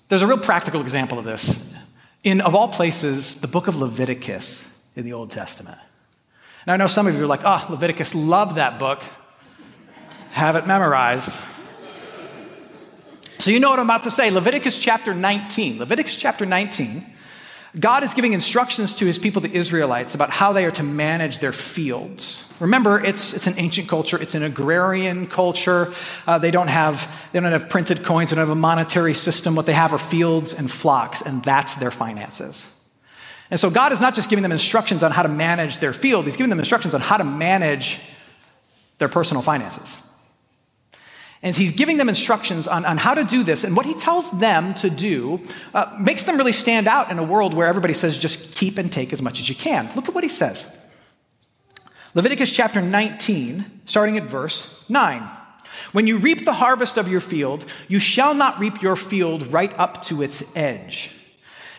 There's 0.10 0.22
a 0.22 0.28
real 0.28 0.38
practical 0.38 0.82
example 0.82 1.18
of 1.18 1.26
this 1.26 1.74
in, 2.24 2.42
of 2.42 2.56
all 2.56 2.68
places, 2.68 3.42
the 3.42 3.48
book 3.48 3.68
of 3.68 3.78
Leviticus 3.78 4.86
in 4.96 5.06
the 5.06 5.14
Old 5.14 5.32
Testament. 5.32 5.78
Now, 6.68 6.74
I 6.74 6.78
know 6.78 6.88
some 6.88 7.08
of 7.08 7.16
you 7.16 7.24
are 7.24 7.28
like, 7.28 7.42
oh, 7.44 7.66
Leviticus, 7.70 8.14
love 8.16 8.56
that 8.56 8.80
book. 8.80 9.02
Have 10.32 10.56
it 10.56 10.66
memorized. 10.68 11.40
So, 13.40 13.52
you 13.52 13.60
know 13.60 13.70
what 13.70 13.80
I'm 13.80 13.86
about 13.86 14.04
to 14.04 14.12
say. 14.12 14.30
Leviticus 14.30 14.80
chapter 14.80 15.14
19. 15.14 15.80
Leviticus 15.80 16.16
chapter 16.16 16.46
19 16.46 17.04
God 17.80 18.04
is 18.04 18.14
giving 18.14 18.34
instructions 18.34 18.96
to 18.96 19.06
his 19.06 19.18
people, 19.18 19.42
the 19.42 19.52
Israelites, 19.52 20.14
about 20.14 20.30
how 20.30 20.54
they 20.54 20.64
are 20.66 20.72
to 20.72 20.84
manage 20.84 21.40
their 21.40 21.52
fields. 21.52 22.56
Remember, 22.60 23.04
it's, 23.04 23.34
it's 23.34 23.48
an 23.48 23.56
ancient 23.58 23.88
culture, 23.88 24.22
it's 24.22 24.36
an 24.36 24.44
agrarian 24.44 25.26
culture. 25.26 25.92
Uh, 26.28 26.38
they, 26.38 26.52
don't 26.52 26.68
have, 26.68 27.28
they 27.32 27.40
don't 27.40 27.52
have 27.52 27.72
printed 27.72 28.04
coins, 28.04 28.30
they 28.30 28.36
don't 28.36 28.48
have 28.48 28.56
a 28.56 28.60
monetary 28.60 29.16
system. 29.16 29.56
What 29.56 29.66
they 29.66 29.74
have 29.74 29.92
are 29.92 29.98
fields 29.98 30.54
and 30.54 30.72
flocks, 30.72 31.24
and 31.24 31.44
that's 31.44 31.74
their 31.76 31.90
finances. 31.90 32.70
And 33.50 33.60
so 33.60 33.72
God 33.72 33.92
is 33.92 34.00
not 34.00 34.14
just 34.14 34.30
giving 34.30 34.44
them 34.44 34.52
instructions 34.52 35.02
on 35.02 35.12
how 35.12 35.24
to 35.24 35.30
manage 35.30 35.80
their 35.80 35.94
field, 35.94 36.26
He's 36.26 36.38
giving 36.38 36.52
them 36.52 36.60
instructions 36.60 36.94
on 36.94 37.02
how 37.02 37.18
to 37.18 37.24
manage 37.24 38.02
their 39.00 39.10
personal 39.10 39.42
finances. 39.42 40.13
And 41.44 41.54
he's 41.54 41.74
giving 41.74 41.98
them 41.98 42.08
instructions 42.08 42.68
on, 42.70 42.86
on 42.86 42.98
how 42.98 43.14
to 43.14 43.26
do 43.26 43.44
this. 43.44 43.66
And 43.66 43.76
what 43.76 43.86
he 43.86 43.94
tells 43.94 44.32
them 44.40 44.74
to 44.76 44.90
do 44.90 45.42
uh, 45.74 45.96
makes 46.00 46.24
them 46.24 46.38
really 46.38 46.54
stand 46.54 46.88
out 46.88 47.12
in 47.12 47.20
a 47.20 47.24
world 47.24 47.54
where 47.54 47.68
everybody 47.68 47.94
says, 47.94 48.18
just 48.18 48.56
keep 48.56 48.78
and 48.78 48.92
take 48.92 49.12
as 49.12 49.22
much 49.22 49.42
as 49.42 49.50
you 49.50 49.56
can. 49.56 49.90
Look 49.94 50.08
at 50.08 50.16
what 50.16 50.24
he 50.24 50.30
says 50.30 50.80
Leviticus 52.16 52.52
chapter 52.52 52.82
19, 52.82 53.66
starting 53.86 54.18
at 54.18 54.24
verse 54.24 54.90
9. 54.90 55.22
When 55.92 56.08
you 56.08 56.18
reap 56.18 56.46
the 56.46 56.54
harvest 56.54 56.98
of 56.98 57.10
your 57.10 57.22
field, 57.22 57.66
you 57.88 58.00
shall 58.00 58.34
not 58.34 58.60
reap 58.60 58.82
your 58.82 58.96
field 58.96 59.48
right 59.52 59.78
up 59.78 60.04
to 60.04 60.22
its 60.22 60.56
edge. 60.56 61.12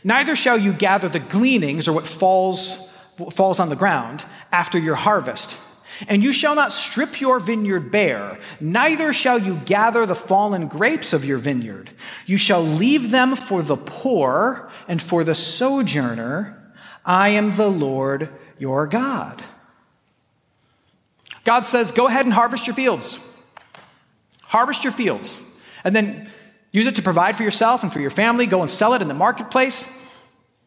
Neither 0.02 0.36
shall 0.36 0.58
you 0.58 0.72
gather 0.72 1.08
the 1.08 1.20
gleanings 1.20 1.88
or 1.88 1.94
what 1.94 2.06
falls, 2.06 2.92
what 3.16 3.32
falls 3.32 3.58
on 3.58 3.70
the 3.70 3.76
ground 3.76 4.24
after 4.52 4.78
your 4.78 4.94
harvest. 4.94 5.58
And 6.08 6.22
you 6.22 6.32
shall 6.32 6.54
not 6.54 6.72
strip 6.72 7.20
your 7.20 7.40
vineyard 7.40 7.90
bare, 7.90 8.38
neither 8.60 9.12
shall 9.12 9.38
you 9.38 9.56
gather 9.64 10.06
the 10.06 10.14
fallen 10.14 10.68
grapes 10.68 11.12
of 11.12 11.24
your 11.24 11.38
vineyard. 11.38 11.90
You 12.26 12.36
shall 12.36 12.62
leave 12.62 13.10
them 13.10 13.36
for 13.36 13.62
the 13.62 13.76
poor 13.76 14.70
and 14.88 15.00
for 15.00 15.24
the 15.24 15.34
sojourner. 15.34 16.60
I 17.04 17.30
am 17.30 17.52
the 17.52 17.68
Lord 17.68 18.28
your 18.58 18.86
God. 18.86 19.42
God 21.44 21.66
says, 21.66 21.92
Go 21.92 22.06
ahead 22.06 22.24
and 22.24 22.32
harvest 22.32 22.66
your 22.66 22.74
fields. 22.74 23.30
Harvest 24.42 24.84
your 24.84 24.92
fields. 24.92 25.60
And 25.84 25.94
then 25.94 26.30
use 26.72 26.86
it 26.86 26.96
to 26.96 27.02
provide 27.02 27.36
for 27.36 27.42
yourself 27.42 27.82
and 27.82 27.92
for 27.92 28.00
your 28.00 28.10
family. 28.10 28.46
Go 28.46 28.62
and 28.62 28.70
sell 28.70 28.94
it 28.94 29.02
in 29.02 29.08
the 29.08 29.14
marketplace. 29.14 30.00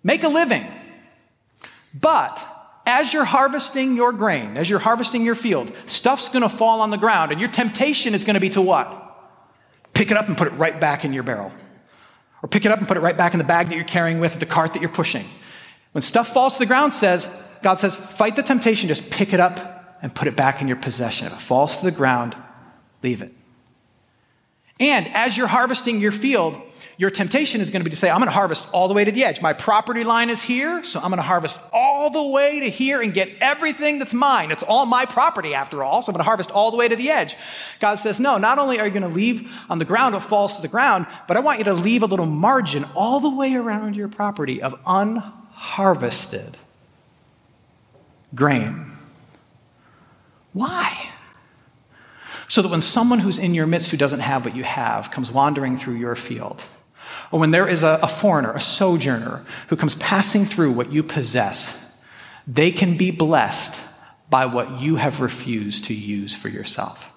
Make 0.04 0.24
a 0.24 0.30
living. 0.30 0.64
But 1.94 2.46
as 2.88 3.14
you're 3.14 3.26
harvesting 3.26 3.96
your 3.96 4.14
grain, 4.14 4.58
as 4.58 4.70
you're 4.70 4.80
harvesting 4.80 5.24
your 5.24 5.36
field, 5.36 5.72
stuff's 5.86 6.30
gonna 6.30 6.50
fall 6.50 6.82
on 6.82 6.90
the 6.90 6.98
ground, 6.98 7.32
and 7.32 7.40
your 7.42 7.52
temptation 7.52 8.16
is 8.16 8.24
gonna 8.24 8.40
be 8.40 8.50
to 8.50 8.62
what? 8.62 9.04
Pick 9.94 10.10
it 10.10 10.18
up 10.18 10.28
and 10.28 10.38
put 10.38 10.48
it 10.48 10.54
right 10.54 10.80
back 10.80 11.04
in 11.04 11.12
your 11.12 11.24
barrel. 11.24 11.52
Or 12.42 12.48
pick 12.48 12.66
it 12.66 12.72
up 12.72 12.80
and 12.80 12.88
put 12.88 12.98
it 12.98 13.02
right 13.02 13.18
back 13.18 13.34
in 13.34 13.40
the 13.40 13.44
bag 13.44 13.68
that 13.70 13.76
you're 13.76 13.84
carrying 13.84 14.20
with, 14.20 14.40
the 14.40 14.46
cart 14.46 14.74
that 14.74 14.82
you're 14.82 14.90
pushing. 14.90 15.26
When 15.92 16.02
stuff 16.02 16.32
falls 16.34 16.54
to 16.54 16.60
the 16.60 16.66
ground, 16.66 16.94
says, 16.94 17.48
God 17.62 17.80
says, 17.80 17.96
fight 17.96 18.36
the 18.36 18.44
temptation, 18.44 18.88
just 18.88 19.10
pick 19.10 19.34
it 19.34 19.40
up 19.40 19.98
and 20.02 20.14
put 20.14 20.28
it 20.28 20.36
back 20.36 20.62
in 20.62 20.68
your 20.68 20.78
possession. 20.78 21.28
If 21.28 21.34
it 21.34 21.40
falls 21.40 21.80
to 21.80 21.86
the 21.86 21.92
ground, 21.92 22.36
leave 23.04 23.22
it. 23.22 23.34
And 24.80 25.08
as 25.10 25.36
you're 25.36 25.48
harvesting 25.48 26.00
your 26.00 26.12
field, 26.12 26.62
your 27.00 27.12
temptation 27.12 27.62
is 27.62 27.70
going 27.70 27.82
to 27.82 27.84
be 27.84 27.92
to 27.92 27.96
say, 27.96 28.10
I'm 28.10 28.18
going 28.18 28.28
to 28.28 28.32
harvest 28.32 28.68
all 28.74 28.88
the 28.88 28.96
way 28.96 29.06
to 29.06 29.12
the 29.12 29.24
edge. 29.24 29.40
My 29.40 29.54
property 29.54 30.04
line 30.04 30.32
is 30.32 30.42
here, 30.42 30.84
so 30.84 31.00
I'm 31.00 31.10
going 31.10 31.18
to 31.18 31.24
harvest 31.24 31.62
all 31.72 32.10
the 32.10 32.24
way 32.24 32.60
to 32.62 32.70
here 32.72 33.02
and 33.02 33.14
get 33.14 33.30
everything 33.40 34.00
that's 34.00 34.16
mine. 34.16 34.50
It's 34.50 34.64
all 34.64 34.88
my 34.88 35.06
property 35.06 35.54
after 35.54 35.84
all, 35.84 36.02
so 36.02 36.10
I'm 36.10 36.14
going 36.14 36.24
to 36.24 36.28
harvest 36.28 36.50
all 36.50 36.72
the 36.72 36.78
way 36.78 36.88
to 36.88 36.96
the 36.96 37.12
edge. 37.12 37.36
God 37.80 37.98
says, 37.98 38.20
No, 38.20 38.40
not 38.40 38.58
only 38.58 38.80
are 38.80 38.88
you 38.88 38.92
going 38.92 39.04
to 39.04 39.16
leave 39.16 39.48
on 39.70 39.78
the 39.78 39.86
ground 39.86 40.16
what 40.16 40.24
falls 40.24 40.56
to 40.56 40.62
the 40.64 40.68
ground, 40.68 41.06
but 41.28 41.38
I 41.38 41.40
want 41.40 41.60
you 41.60 41.66
to 41.66 41.74
leave 41.74 42.02
a 42.02 42.08
little 42.08 42.26
margin 42.26 42.84
all 42.96 43.20
the 43.20 43.30
way 43.30 43.54
around 43.54 43.96
your 43.96 44.08
property 44.08 44.64
of 44.64 44.80
unharvested 44.84 46.58
grain. 48.34 48.92
Why? 50.54 51.12
So 52.48 52.64
that 52.64 52.70
when 52.70 52.82
someone 52.82 53.20
who's 53.20 53.38
in 53.38 53.54
your 53.54 53.68
midst 53.68 53.92
who 53.92 53.98
doesn't 53.98 54.22
have 54.22 54.46
what 54.46 54.56
you 54.56 54.64
have 54.64 55.12
comes 55.12 55.30
wandering 55.30 55.78
through 55.78 55.96
your 55.96 56.16
field, 56.16 56.64
or 57.32 57.40
when 57.40 57.52
there 57.52 57.68
is 57.68 57.84
a, 57.84 58.00
a 58.02 58.08
foreigner, 58.08 58.54
a 58.54 58.62
sojourner, 58.62 59.46
who 59.68 59.76
comes 59.76 59.96
passing 59.96 60.46
through 60.46 60.72
what 60.72 60.92
you 60.92 61.04
possess, 61.04 62.04
they 62.48 62.72
can 62.72 62.98
be 62.98 63.12
blessed 63.12 63.84
by 64.30 64.46
what 64.46 64.80
you 64.80 64.96
have 64.96 65.22
refused 65.22 65.86
to 65.86 65.94
use 65.94 66.36
for 66.36 66.50
yourself. 66.50 67.14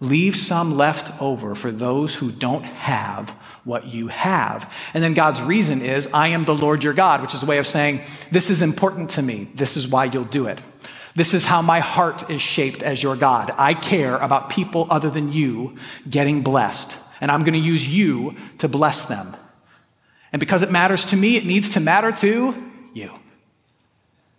Leave 0.00 0.36
some 0.36 0.76
left 0.76 1.20
over 1.22 1.54
for 1.54 1.70
those 1.70 2.14
who 2.14 2.30
don't 2.30 2.64
have 2.64 3.30
what 3.64 3.86
you 3.86 4.08
have. 4.08 4.72
And 4.94 5.02
then 5.02 5.14
God's 5.14 5.40
reason 5.42 5.80
is, 5.80 6.12
I 6.12 6.28
am 6.28 6.44
the 6.44 6.54
Lord 6.54 6.84
your 6.84 6.92
God, 6.92 7.22
which 7.22 7.34
is 7.34 7.42
a 7.42 7.46
way 7.46 7.58
of 7.58 7.66
saying, 7.66 8.00
This 8.30 8.50
is 8.50 8.62
important 8.62 9.10
to 9.10 9.22
me. 9.22 9.48
This 9.54 9.76
is 9.76 9.88
why 9.88 10.04
you'll 10.04 10.24
do 10.24 10.46
it. 10.46 10.58
This 11.14 11.32
is 11.32 11.46
how 11.46 11.62
my 11.62 11.80
heart 11.80 12.30
is 12.30 12.42
shaped 12.42 12.82
as 12.82 13.02
your 13.02 13.16
God. 13.16 13.50
I 13.56 13.72
care 13.72 14.16
about 14.18 14.50
people 14.50 14.86
other 14.90 15.08
than 15.08 15.32
you 15.32 15.76
getting 16.08 16.42
blessed 16.42 17.05
and 17.20 17.30
I'm 17.30 17.40
going 17.40 17.54
to 17.54 17.58
use 17.58 17.86
you 17.88 18.36
to 18.58 18.68
bless 18.68 19.06
them. 19.06 19.26
And 20.32 20.40
because 20.40 20.62
it 20.62 20.70
matters 20.70 21.06
to 21.06 21.16
me, 21.16 21.36
it 21.36 21.44
needs 21.44 21.70
to 21.70 21.80
matter 21.80 22.12
to 22.12 22.54
you. 22.92 23.10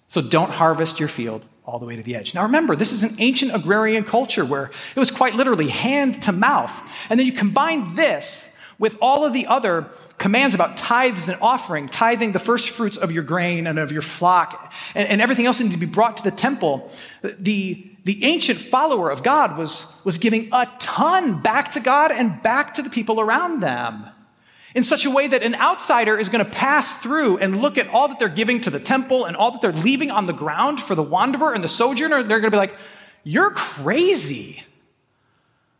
So 0.07 0.21
don't 0.21 0.51
harvest 0.51 0.99
your 0.99 1.09
field 1.09 1.43
all 1.65 1.79
the 1.79 1.85
way 1.85 1.97
to 1.97 2.03
the 2.03 2.15
edge. 2.15 2.33
Now 2.33 2.43
remember, 2.43 2.75
this 2.75 2.93
is 2.93 3.03
an 3.03 3.19
ancient 3.19 3.53
agrarian 3.53 4.03
culture 4.03 4.45
where 4.45 4.71
it 4.95 4.99
was 4.99 5.11
quite 5.11 5.35
literally 5.35 5.67
hand 5.67 6.23
to 6.23 6.31
mouth. 6.31 6.71
And 7.09 7.19
then 7.19 7.27
you 7.27 7.33
combine 7.33 7.95
this 7.95 8.57
with 8.79 8.97
all 9.01 9.25
of 9.25 9.33
the 9.33 9.47
other 9.47 9.89
commands 10.17 10.55
about 10.55 10.77
tithes 10.77 11.27
and 11.27 11.37
offering, 11.41 11.89
tithing 11.89 12.31
the 12.31 12.39
first 12.39 12.69
fruits 12.69 12.95
of 12.97 13.11
your 13.11 13.23
grain 13.23 13.67
and 13.67 13.79
of 13.79 13.91
your 13.91 14.01
flock, 14.01 14.73
and, 14.95 15.07
and 15.09 15.21
everything 15.21 15.45
else 15.45 15.57
that 15.57 15.65
needs 15.65 15.75
to 15.75 15.79
be 15.79 15.85
brought 15.85 16.17
to 16.17 16.23
the 16.23 16.31
temple. 16.31 16.91
The, 17.21 17.85
the 18.07 18.23
ancient 18.23 18.57
follower 18.57 19.11
of 19.11 19.21
God 19.21 19.57
was, 19.57 20.01
was 20.05 20.17
giving 20.17 20.47
a 20.53 20.65
ton 20.79 21.41
back 21.41 21.71
to 21.71 21.81
God 21.81 22.09
and 22.09 22.41
back 22.41 22.75
to 22.75 22.81
the 22.81 22.89
people 22.89 23.19
around 23.19 23.59
them 23.59 24.05
in 24.73 24.85
such 24.85 25.05
a 25.05 25.09
way 25.11 25.27
that 25.27 25.43
an 25.43 25.53
outsider 25.55 26.17
is 26.17 26.29
going 26.29 26.43
to 26.43 26.49
pass 26.49 27.01
through 27.01 27.37
and 27.39 27.61
look 27.61 27.77
at 27.77 27.89
all 27.89 28.07
that 28.07 28.17
they're 28.17 28.29
giving 28.29 28.61
to 28.61 28.69
the 28.69 28.79
temple 28.79 29.25
and 29.25 29.35
all 29.35 29.51
that 29.51 29.61
they're 29.61 29.83
leaving 29.83 30.09
on 30.09 30.25
the 30.25 30.31
ground 30.31 30.79
for 30.79 30.95
the 30.95 31.03
wanderer 31.03 31.53
and 31.53 31.61
the 31.61 31.67
sojourner. 31.67 32.23
They're 32.23 32.39
going 32.39 32.49
to 32.49 32.55
be 32.55 32.57
like, 32.57 32.75
You're 33.25 33.51
crazy. 33.51 34.63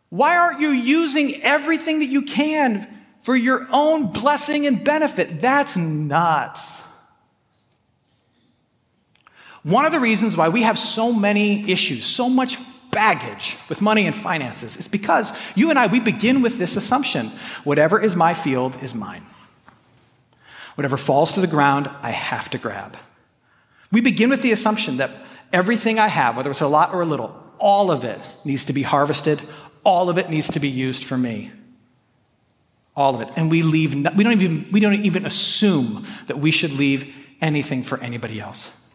Why 0.10 0.36
aren't 0.36 0.60
you 0.60 0.68
using 0.68 1.42
everything 1.44 2.00
that 2.00 2.08
you 2.08 2.24
can 2.24 2.86
for 3.22 3.38
your 3.38 3.66
own 3.72 4.12
blessing 4.12 4.68
and 4.68 4.84
benefit? 4.84 5.40
That's 5.40 5.78
nuts. 5.78 6.86
One 9.68 9.84
of 9.84 9.92
the 9.92 10.00
reasons 10.00 10.38
why 10.38 10.48
we 10.48 10.62
have 10.62 10.80
so 10.80 11.12
many 11.12 11.70
issues, 11.70 12.06
so 12.06 12.30
much 12.30 12.58
baggage 12.90 13.58
with 13.68 13.82
money 13.82 14.06
and 14.06 14.16
finances 14.16 14.78
is 14.78 14.88
because 14.88 15.38
you 15.56 15.70
and 15.70 15.78
I, 15.78 15.88
we 15.88 16.00
begin 16.00 16.42
with 16.42 16.58
this 16.58 16.78
assumption 16.78 17.28
whatever 17.66 18.02
is 18.02 18.16
my 18.16 18.34
field 18.34 18.82
is 18.82 18.96
mine. 18.96 19.24
Whatever 20.76 20.96
falls 20.96 21.34
to 21.34 21.42
the 21.42 21.48
ground, 21.48 21.90
I 22.02 22.12
have 22.12 22.50
to 22.52 22.58
grab. 22.58 22.96
We 23.92 24.00
begin 24.00 24.30
with 24.30 24.42
the 24.42 24.54
assumption 24.54 24.98
that 24.98 25.12
everything 25.52 26.00
I 26.00 26.08
have, 26.08 26.38
whether 26.38 26.50
it's 26.50 26.62
a 26.62 26.68
lot 26.68 26.94
or 26.94 27.02
a 27.02 27.06
little, 27.06 27.36
all 27.60 27.92
of 27.92 28.06
it 28.06 28.22
needs 28.46 28.64
to 28.66 28.74
be 28.74 28.84
harvested, 28.84 29.42
all 29.84 30.10
of 30.10 30.18
it 30.18 30.30
needs 30.30 30.48
to 30.52 30.62
be 30.62 30.70
used 30.70 31.04
for 31.04 31.18
me. 31.18 31.52
All 32.96 33.16
of 33.16 33.22
it. 33.28 33.34
And 33.36 33.52
we 33.52 33.64
leave, 33.64 33.94
we 34.16 34.24
don't 34.24 34.42
even, 34.42 34.66
we 34.72 34.80
don't 34.80 34.94
even 34.94 35.26
assume 35.26 36.08
that 36.28 36.38
we 36.38 36.52
should 36.52 36.72
leave 36.72 37.14
anything 37.42 37.84
for 37.84 38.00
anybody 38.00 38.40
else. 38.40 38.87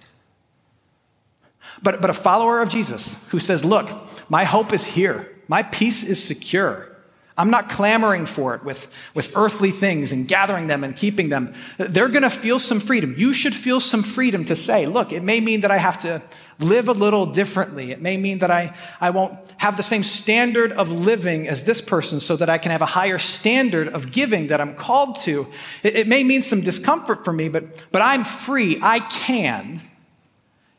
But, 1.83 2.01
but 2.01 2.11
a 2.11 2.15
follower 2.15 2.61
of 2.61 2.69
Jesus 2.69 3.29
who 3.29 3.39
says, 3.39 3.65
Look, 3.65 3.89
my 4.29 4.45
hope 4.45 4.73
is 4.73 4.85
here, 4.85 5.29
my 5.49 5.63
peace 5.63 6.03
is 6.03 6.23
secure. 6.23 6.89
I'm 7.37 7.51
not 7.51 7.71
clamoring 7.71 8.27
for 8.27 8.55
it 8.55 8.63
with, 8.63 8.93
with 9.15 9.37
earthly 9.37 9.71
things 9.71 10.13
and 10.13 10.29
gathering 10.29 10.67
them 10.67 10.85
and 10.85 10.95
keeping 10.95 11.31
them. 11.31 11.55
They're 11.79 12.09
going 12.09 12.23
to 12.23 12.31
feel 12.31 12.59
some 12.59 12.79
freedom. 12.79 13.15
You 13.17 13.33
should 13.33 13.55
feel 13.55 13.81
some 13.81 14.03
freedom 14.03 14.45
to 14.47 14.57
say, 14.57 14.87
look, 14.87 15.13
it 15.13 15.23
may 15.23 15.41
mean 15.41 15.63
that 15.63 15.71
I 15.71 15.79
have 15.79 16.03
to 16.03 16.23
live 16.59 16.89
a 16.89 16.93
little 16.93 17.27
differently. 17.27 17.91
It 17.91 18.03
may 18.03 18.19
mean 18.19 18.41
that 18.41 18.51
I, 18.51 18.75
I 19.01 19.11
won't 19.11 19.39
have 19.57 19.79
the 19.79 19.83
same 19.83 20.03
standard 20.03 20.73
of 20.73 20.91
living 20.91 21.49
as 21.49 21.65
this 21.65 21.81
person 21.81 22.21
so 22.21 22.37
that 22.37 22.51
I 22.51 22.59
can 22.59 22.71
have 22.71 22.83
a 22.83 22.87
higher 22.87 23.19
standard 23.19 23.89
of 23.89 24.13
giving 24.13 24.49
that 24.49 24.61
I'm 24.61 24.75
called 24.75 25.17
to. 25.21 25.47
It, 25.83 25.97
it 25.97 26.09
may 26.09 26.23
mean 26.25 26.43
some 26.43 26.61
discomfort 26.61 27.25
for 27.25 27.33
me, 27.33 27.49
but, 27.49 27.65
but 27.91 28.03
I'm 28.03 28.25
free. 28.25 28.79
I 28.83 29.01
can 29.01 29.81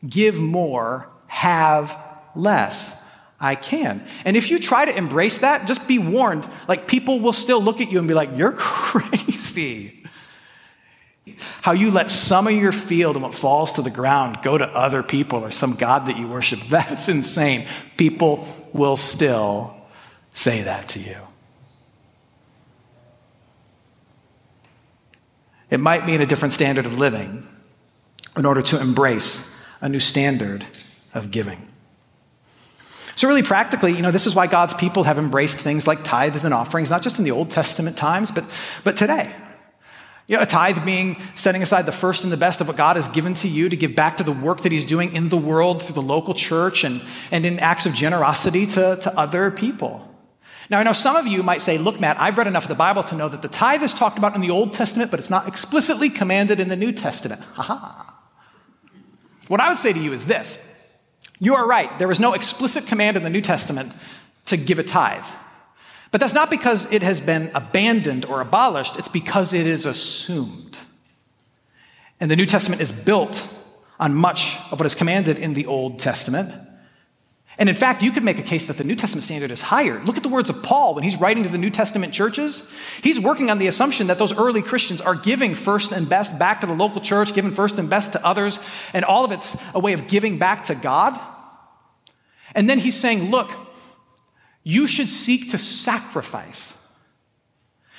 give 0.08 0.36
more, 0.36 1.08
have 1.26 1.96
less. 2.34 3.02
I 3.40 3.56
can. 3.56 4.02
And 4.24 4.36
if 4.36 4.50
you 4.50 4.58
try 4.58 4.84
to 4.84 4.96
embrace 4.96 5.38
that, 5.38 5.66
just 5.66 5.86
be 5.86 5.98
warned, 5.98 6.48
like 6.66 6.86
people 6.86 7.20
will 7.20 7.32
still 7.32 7.60
look 7.60 7.80
at 7.80 7.90
you 7.92 7.98
and 7.98 8.08
be 8.08 8.14
like, 8.14 8.30
you're 8.36 8.52
crazy. 8.56 10.02
How 11.60 11.72
you 11.72 11.90
let 11.90 12.10
some 12.10 12.46
of 12.46 12.54
your 12.54 12.72
field 12.72 13.16
and 13.16 13.22
what 13.22 13.34
falls 13.34 13.72
to 13.72 13.82
the 13.82 13.90
ground 13.90 14.38
go 14.42 14.56
to 14.56 14.64
other 14.64 15.02
people 15.02 15.44
or 15.44 15.50
some 15.50 15.74
God 15.74 16.06
that 16.06 16.16
you 16.16 16.28
worship, 16.28 16.60
that's 16.68 17.08
insane. 17.08 17.66
People 17.96 18.48
will 18.72 18.96
still 18.96 19.76
say 20.32 20.62
that 20.62 20.88
to 20.90 21.00
you. 21.00 21.16
It 25.70 25.78
might 25.78 26.06
mean 26.06 26.20
a 26.20 26.26
different 26.26 26.54
standard 26.54 26.86
of 26.86 26.98
living 26.98 27.46
in 28.36 28.46
order 28.46 28.62
to 28.62 28.80
embrace 28.80 29.53
a 29.84 29.88
new 29.88 30.00
standard 30.00 30.64
of 31.12 31.30
giving. 31.30 31.58
So, 33.16 33.28
really 33.28 33.42
practically, 33.42 33.92
you 33.92 34.00
know, 34.00 34.10
this 34.10 34.26
is 34.26 34.34
why 34.34 34.46
God's 34.46 34.72
people 34.72 35.04
have 35.04 35.18
embraced 35.18 35.60
things 35.60 35.86
like 35.86 36.02
tithes 36.02 36.44
and 36.44 36.54
offerings, 36.54 36.90
not 36.90 37.02
just 37.02 37.18
in 37.18 37.24
the 37.24 37.30
Old 37.30 37.50
Testament 37.50 37.96
times, 37.96 38.30
but, 38.30 38.44
but 38.82 38.96
today. 38.96 39.30
You 40.26 40.36
know, 40.36 40.42
a 40.42 40.46
tithe 40.46 40.82
being 40.86 41.18
setting 41.34 41.62
aside 41.62 41.82
the 41.84 41.92
first 41.92 42.24
and 42.24 42.32
the 42.32 42.38
best 42.38 42.62
of 42.62 42.66
what 42.66 42.78
God 42.78 42.96
has 42.96 43.06
given 43.08 43.34
to 43.34 43.48
you 43.48 43.68
to 43.68 43.76
give 43.76 43.94
back 43.94 44.16
to 44.16 44.24
the 44.24 44.32
work 44.32 44.62
that 44.62 44.72
He's 44.72 44.86
doing 44.86 45.14
in 45.14 45.28
the 45.28 45.36
world 45.36 45.82
through 45.82 45.96
the 45.96 46.02
local 46.02 46.32
church 46.32 46.82
and, 46.82 47.02
and 47.30 47.44
in 47.44 47.58
acts 47.58 47.84
of 47.84 47.92
generosity 47.92 48.66
to, 48.68 48.98
to 49.02 49.18
other 49.18 49.50
people. 49.50 50.10
Now, 50.70 50.78
I 50.78 50.82
know 50.82 50.94
some 50.94 51.14
of 51.14 51.26
you 51.26 51.42
might 51.42 51.60
say, 51.60 51.76
look, 51.76 52.00
Matt, 52.00 52.18
I've 52.18 52.38
read 52.38 52.46
enough 52.46 52.64
of 52.64 52.70
the 52.70 52.74
Bible 52.74 53.02
to 53.02 53.14
know 53.14 53.28
that 53.28 53.42
the 53.42 53.48
tithe 53.48 53.82
is 53.82 53.92
talked 53.92 54.16
about 54.16 54.34
in 54.34 54.40
the 54.40 54.50
Old 54.50 54.72
Testament, 54.72 55.10
but 55.10 55.20
it's 55.20 55.28
not 55.28 55.46
explicitly 55.46 56.08
commanded 56.08 56.58
in 56.58 56.68
the 56.68 56.76
New 56.76 56.90
Testament. 56.90 57.42
Ha 57.42 57.62
ha. 57.62 58.13
What 59.48 59.60
I 59.60 59.68
would 59.68 59.78
say 59.78 59.92
to 59.92 59.98
you 59.98 60.12
is 60.12 60.26
this 60.26 60.70
you 61.38 61.54
are 61.54 61.66
right. 61.66 61.98
There 61.98 62.10
is 62.10 62.20
no 62.20 62.34
explicit 62.34 62.86
command 62.86 63.16
in 63.16 63.22
the 63.22 63.30
New 63.30 63.40
Testament 63.40 63.92
to 64.46 64.56
give 64.56 64.78
a 64.78 64.82
tithe. 64.82 65.26
But 66.10 66.20
that's 66.20 66.34
not 66.34 66.48
because 66.48 66.92
it 66.92 67.02
has 67.02 67.20
been 67.20 67.50
abandoned 67.54 68.24
or 68.26 68.40
abolished, 68.40 68.98
it's 68.98 69.08
because 69.08 69.52
it 69.52 69.66
is 69.66 69.84
assumed. 69.84 70.78
And 72.20 72.30
the 72.30 72.36
New 72.36 72.46
Testament 72.46 72.80
is 72.80 72.92
built 72.92 73.46
on 73.98 74.14
much 74.14 74.56
of 74.70 74.78
what 74.78 74.86
is 74.86 74.94
commanded 74.94 75.38
in 75.38 75.54
the 75.54 75.66
Old 75.66 75.98
Testament. 75.98 76.52
And 77.56 77.68
in 77.68 77.76
fact, 77.76 78.02
you 78.02 78.10
could 78.10 78.24
make 78.24 78.38
a 78.38 78.42
case 78.42 78.66
that 78.66 78.78
the 78.78 78.84
New 78.84 78.96
Testament 78.96 79.22
standard 79.22 79.52
is 79.52 79.62
higher. 79.62 80.02
Look 80.04 80.16
at 80.16 80.24
the 80.24 80.28
words 80.28 80.50
of 80.50 80.62
Paul 80.62 80.94
when 80.94 81.04
he's 81.04 81.20
writing 81.20 81.44
to 81.44 81.48
the 81.48 81.58
New 81.58 81.70
Testament 81.70 82.12
churches. 82.12 82.72
He's 83.00 83.20
working 83.20 83.48
on 83.48 83.58
the 83.58 83.68
assumption 83.68 84.08
that 84.08 84.18
those 84.18 84.36
early 84.36 84.60
Christians 84.60 85.00
are 85.00 85.14
giving 85.14 85.54
first 85.54 85.92
and 85.92 86.08
best 86.08 86.36
back 86.38 86.62
to 86.62 86.66
the 86.66 86.74
local 86.74 87.00
church, 87.00 87.32
giving 87.32 87.52
first 87.52 87.78
and 87.78 87.88
best 87.88 88.12
to 88.12 88.26
others, 88.26 88.64
and 88.92 89.04
all 89.04 89.24
of 89.24 89.30
it's 89.30 89.56
a 89.72 89.78
way 89.78 89.92
of 89.92 90.08
giving 90.08 90.38
back 90.38 90.64
to 90.64 90.74
God. 90.74 91.18
And 92.56 92.68
then 92.68 92.78
he's 92.78 92.96
saying, 92.96 93.30
look, 93.30 93.50
you 94.64 94.86
should 94.86 95.08
seek 95.08 95.52
to 95.52 95.58
sacrifice. 95.58 96.83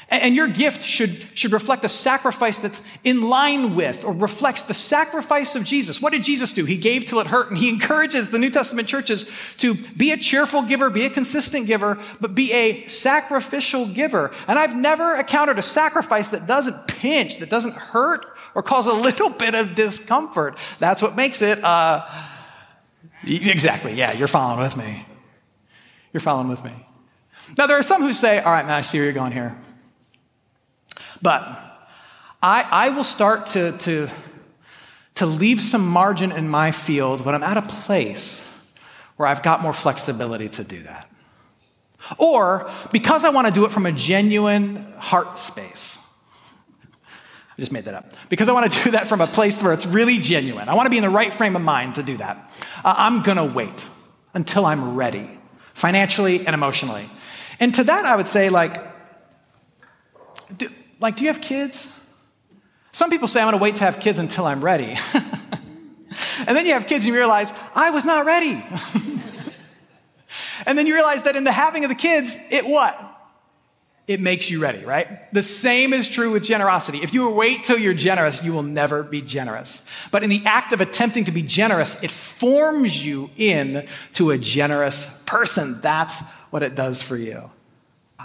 And 0.08 0.36
your 0.36 0.48
gift 0.48 0.84
should, 0.84 1.10
should 1.34 1.52
reflect 1.52 1.84
a 1.84 1.90
sacrifice 1.90 2.60
that's 2.60 2.84
in 3.04 3.24
line 3.24 3.74
with 3.74 4.06
or 4.06 4.14
reflects 4.14 4.62
the 4.64 4.74
sacrifice 4.76 5.56
of 5.56 5.64
Jesus. 5.64 6.00
What 6.00 6.12
did 6.12 6.24
Jesus 6.24 6.54
do? 6.54 6.64
He 6.64 6.78
gave 6.78 7.08
till 7.08 7.20
it 7.20 7.28
hurt, 7.28 7.50
and 7.50 7.58
he 7.58 7.70
encourages 7.74 8.30
the 8.30 8.38
New 8.38 8.52
Testament 8.52 8.88
churches 8.88 9.32
to 9.58 9.74
be 9.74 10.12
a 10.12 10.18
cheerful 10.18 10.62
giver, 10.62 10.92
be 10.92 11.06
a 11.06 11.10
consistent 11.10 11.66
giver, 11.66 12.00
but 12.22 12.36
be 12.36 12.52
a 12.54 12.88
sacrificial 12.88 13.88
giver. 13.88 14.32
And 14.48 14.60
I've 14.60 14.76
never 14.76 15.16
encountered 15.16 15.58
a 15.58 15.64
sacrifice 15.64 16.30
that 16.30 16.46
doesn't 16.46 16.88
pinch, 16.88 17.40
that 17.40 17.50
doesn't 17.50 17.74
hurt, 17.74 18.26
or 18.54 18.62
cause 18.62 18.86
a 18.86 18.94
little 18.94 19.32
bit 19.32 19.56
of 19.56 19.74
discomfort. 19.74 20.56
That's 20.78 21.02
what 21.02 21.16
makes 21.16 21.42
it. 21.42 21.64
Uh, 21.64 22.08
exactly, 23.24 23.94
yeah, 23.96 24.14
you're 24.14 24.28
following 24.28 24.60
with 24.60 24.78
me. 24.78 25.04
You're 26.14 26.22
following 26.22 26.48
with 26.48 26.64
me. 26.64 26.72
Now, 27.58 27.66
there 27.66 27.78
are 27.78 27.84
some 27.84 28.02
who 28.04 28.14
say, 28.14 28.40
all 28.40 28.52
right, 28.52 28.66
man, 28.66 28.76
I 28.76 28.82
see 28.82 29.00
where 29.00 29.06
you're 29.06 29.14
going 29.14 29.32
here. 29.32 29.56
But 31.26 31.42
I, 32.44 32.62
I 32.62 32.90
will 32.92 33.04
start 33.04 33.48
to, 33.48 33.76
to, 33.80 34.08
to 35.16 35.26
leave 35.26 35.60
some 35.60 35.88
margin 35.88 36.32
in 36.32 36.48
my 36.48 36.72
field 36.72 37.26
when 37.26 37.34
I'm 37.34 37.42
at 37.42 37.58
a 37.58 37.64
place 37.64 38.46
where 39.16 39.28
I've 39.28 39.42
got 39.42 39.64
more 39.64 39.74
flexibility 39.74 40.50
to 40.50 40.64
do 40.64 40.84
that. 40.84 41.10
Or 42.20 42.70
because 42.92 43.26
I 43.26 43.30
want 43.30 43.48
to 43.48 43.54
do 43.54 43.66
it 43.66 43.72
from 43.72 43.88
a 43.88 43.92
genuine 43.92 44.76
heart 45.00 45.40
space. 45.40 45.98
I 47.58 47.60
just 47.60 47.72
made 47.72 47.86
that 47.86 47.96
up. 47.96 48.06
Because 48.30 48.48
I 48.48 48.52
want 48.52 48.72
to 48.72 48.84
do 48.84 48.92
that 48.92 49.08
from 49.08 49.20
a 49.20 49.28
place 49.28 49.60
where 49.64 49.74
it's 49.74 49.88
really 49.88 50.20
genuine. 50.20 50.70
I 50.70 50.76
want 50.76 50.86
to 50.86 50.92
be 50.92 50.98
in 50.98 51.04
the 51.04 51.10
right 51.10 51.34
frame 51.34 51.56
of 51.56 51.64
mind 51.64 51.96
to 51.96 52.04
do 52.04 52.18
that. 52.18 52.38
Uh, 52.84 52.94
I'm 52.96 53.24
going 53.24 53.38
to 53.38 53.46
wait 53.46 53.84
until 54.36 54.64
I'm 54.64 54.94
ready, 54.94 55.28
financially 55.74 56.46
and 56.46 56.54
emotionally. 56.54 57.10
And 57.60 57.74
to 57.74 57.84
that, 57.86 58.06
I 58.06 58.16
would 58.16 58.28
say, 58.28 58.50
like, 58.50 58.80
do, 60.56 60.70
like, 61.00 61.18
do 61.18 61.24
you 61.24 61.32
have 61.32 61.42
kids? 61.42 61.92
Some 62.92 63.10
people 63.10 63.28
say, 63.28 63.42
I'm 63.42 63.48
going 63.48 63.58
to 63.58 63.62
wait 63.64 63.76
to 63.78 63.84
have 63.84 64.00
kids 64.00 64.20
until 64.20 64.46
I'm 64.46 64.64
ready. 64.64 64.98
and 65.14 66.58
then 66.58 66.66
you 66.66 66.74
have 66.74 66.88
kids 66.88 67.06
and 67.06 67.14
you 67.14 67.20
realize, 67.20 67.52
I 67.76 67.90
was 67.90 68.06
not 68.06 68.26
ready. 68.26 68.64
and 70.66 70.78
then 70.78 70.88
you 70.88 70.94
realize 70.94 71.24
that 71.24 71.36
in 71.36 71.44
the 71.44 71.52
having 71.52 71.84
of 71.84 71.90
the 71.90 71.96
kids, 71.96 72.38
it 72.52 72.66
what? 72.66 72.98
It 74.08 74.22
makes 74.22 74.50
you 74.50 74.62
ready, 74.62 74.86
right? 74.86 75.34
The 75.34 75.42
same 75.42 75.92
is 75.92 76.08
true 76.08 76.32
with 76.32 76.44
generosity. 76.44 77.00
If 77.00 77.14
you 77.14 77.30
wait 77.32 77.64
till 77.64 77.78
you're 77.78 77.96
generous, 77.96 78.44
you 78.44 78.54
will 78.54 78.64
never 78.64 79.02
be 79.04 79.22
generous. 79.22 79.86
But 80.12 80.24
in 80.24 80.30
the 80.30 80.44
act 80.46 80.74
of 80.74 80.80
attempting 80.80 81.26
to 81.26 81.32
be 81.32 81.42
generous, 81.42 82.02
it 82.04 82.12
forms 82.12 83.04
you 83.04 83.30
in 83.36 83.88
to 84.14 84.30
a 84.30 84.38
generous 84.38 85.24
person. 85.26 85.82
That's 85.82 86.22
what 86.52 86.62
it 86.62 86.76
does 86.76 87.02
for 87.02 87.18
you 87.18 87.50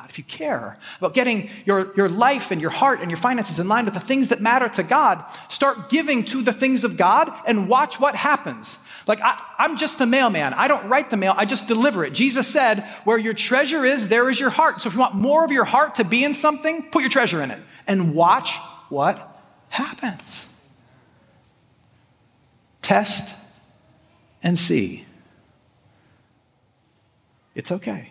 if 0.08 0.18
you 0.18 0.24
care 0.24 0.78
about 0.98 1.14
getting 1.14 1.50
your, 1.64 1.92
your 1.96 2.08
life 2.08 2.50
and 2.50 2.60
your 2.60 2.70
heart 2.70 3.00
and 3.00 3.10
your 3.10 3.18
finances 3.18 3.58
in 3.58 3.68
line 3.68 3.84
with 3.84 3.94
the 3.94 4.00
things 4.00 4.28
that 4.28 4.40
matter 4.40 4.68
to 4.68 4.82
God, 4.82 5.24
start 5.48 5.90
giving 5.90 6.24
to 6.26 6.42
the 6.42 6.52
things 6.52 6.84
of 6.84 6.96
God 6.96 7.32
and 7.46 7.68
watch 7.68 7.98
what 7.98 8.14
happens. 8.14 8.86
Like, 9.06 9.20
I, 9.20 9.40
am 9.58 9.76
just 9.76 9.98
the 9.98 10.06
mailman. 10.06 10.54
I 10.54 10.68
don't 10.68 10.88
write 10.88 11.10
the 11.10 11.16
mail, 11.16 11.34
I 11.36 11.44
just 11.44 11.66
deliver 11.66 12.04
it. 12.04 12.12
Jesus 12.12 12.46
said, 12.46 12.80
Where 13.04 13.18
your 13.18 13.34
treasure 13.34 13.84
is, 13.84 14.08
there 14.08 14.30
is 14.30 14.38
your 14.38 14.50
heart. 14.50 14.82
So 14.82 14.88
if 14.88 14.94
you 14.94 15.00
want 15.00 15.16
more 15.16 15.44
of 15.44 15.50
your 15.50 15.64
heart 15.64 15.96
to 15.96 16.04
be 16.04 16.24
in 16.24 16.34
something, 16.34 16.82
put 16.90 17.02
your 17.02 17.10
treasure 17.10 17.42
in 17.42 17.50
it 17.50 17.58
and 17.86 18.14
watch 18.14 18.56
what 18.88 19.42
happens. 19.68 20.46
Test 22.82 23.60
and 24.42 24.56
see. 24.56 25.04
It's 27.54 27.72
okay. 27.72 28.10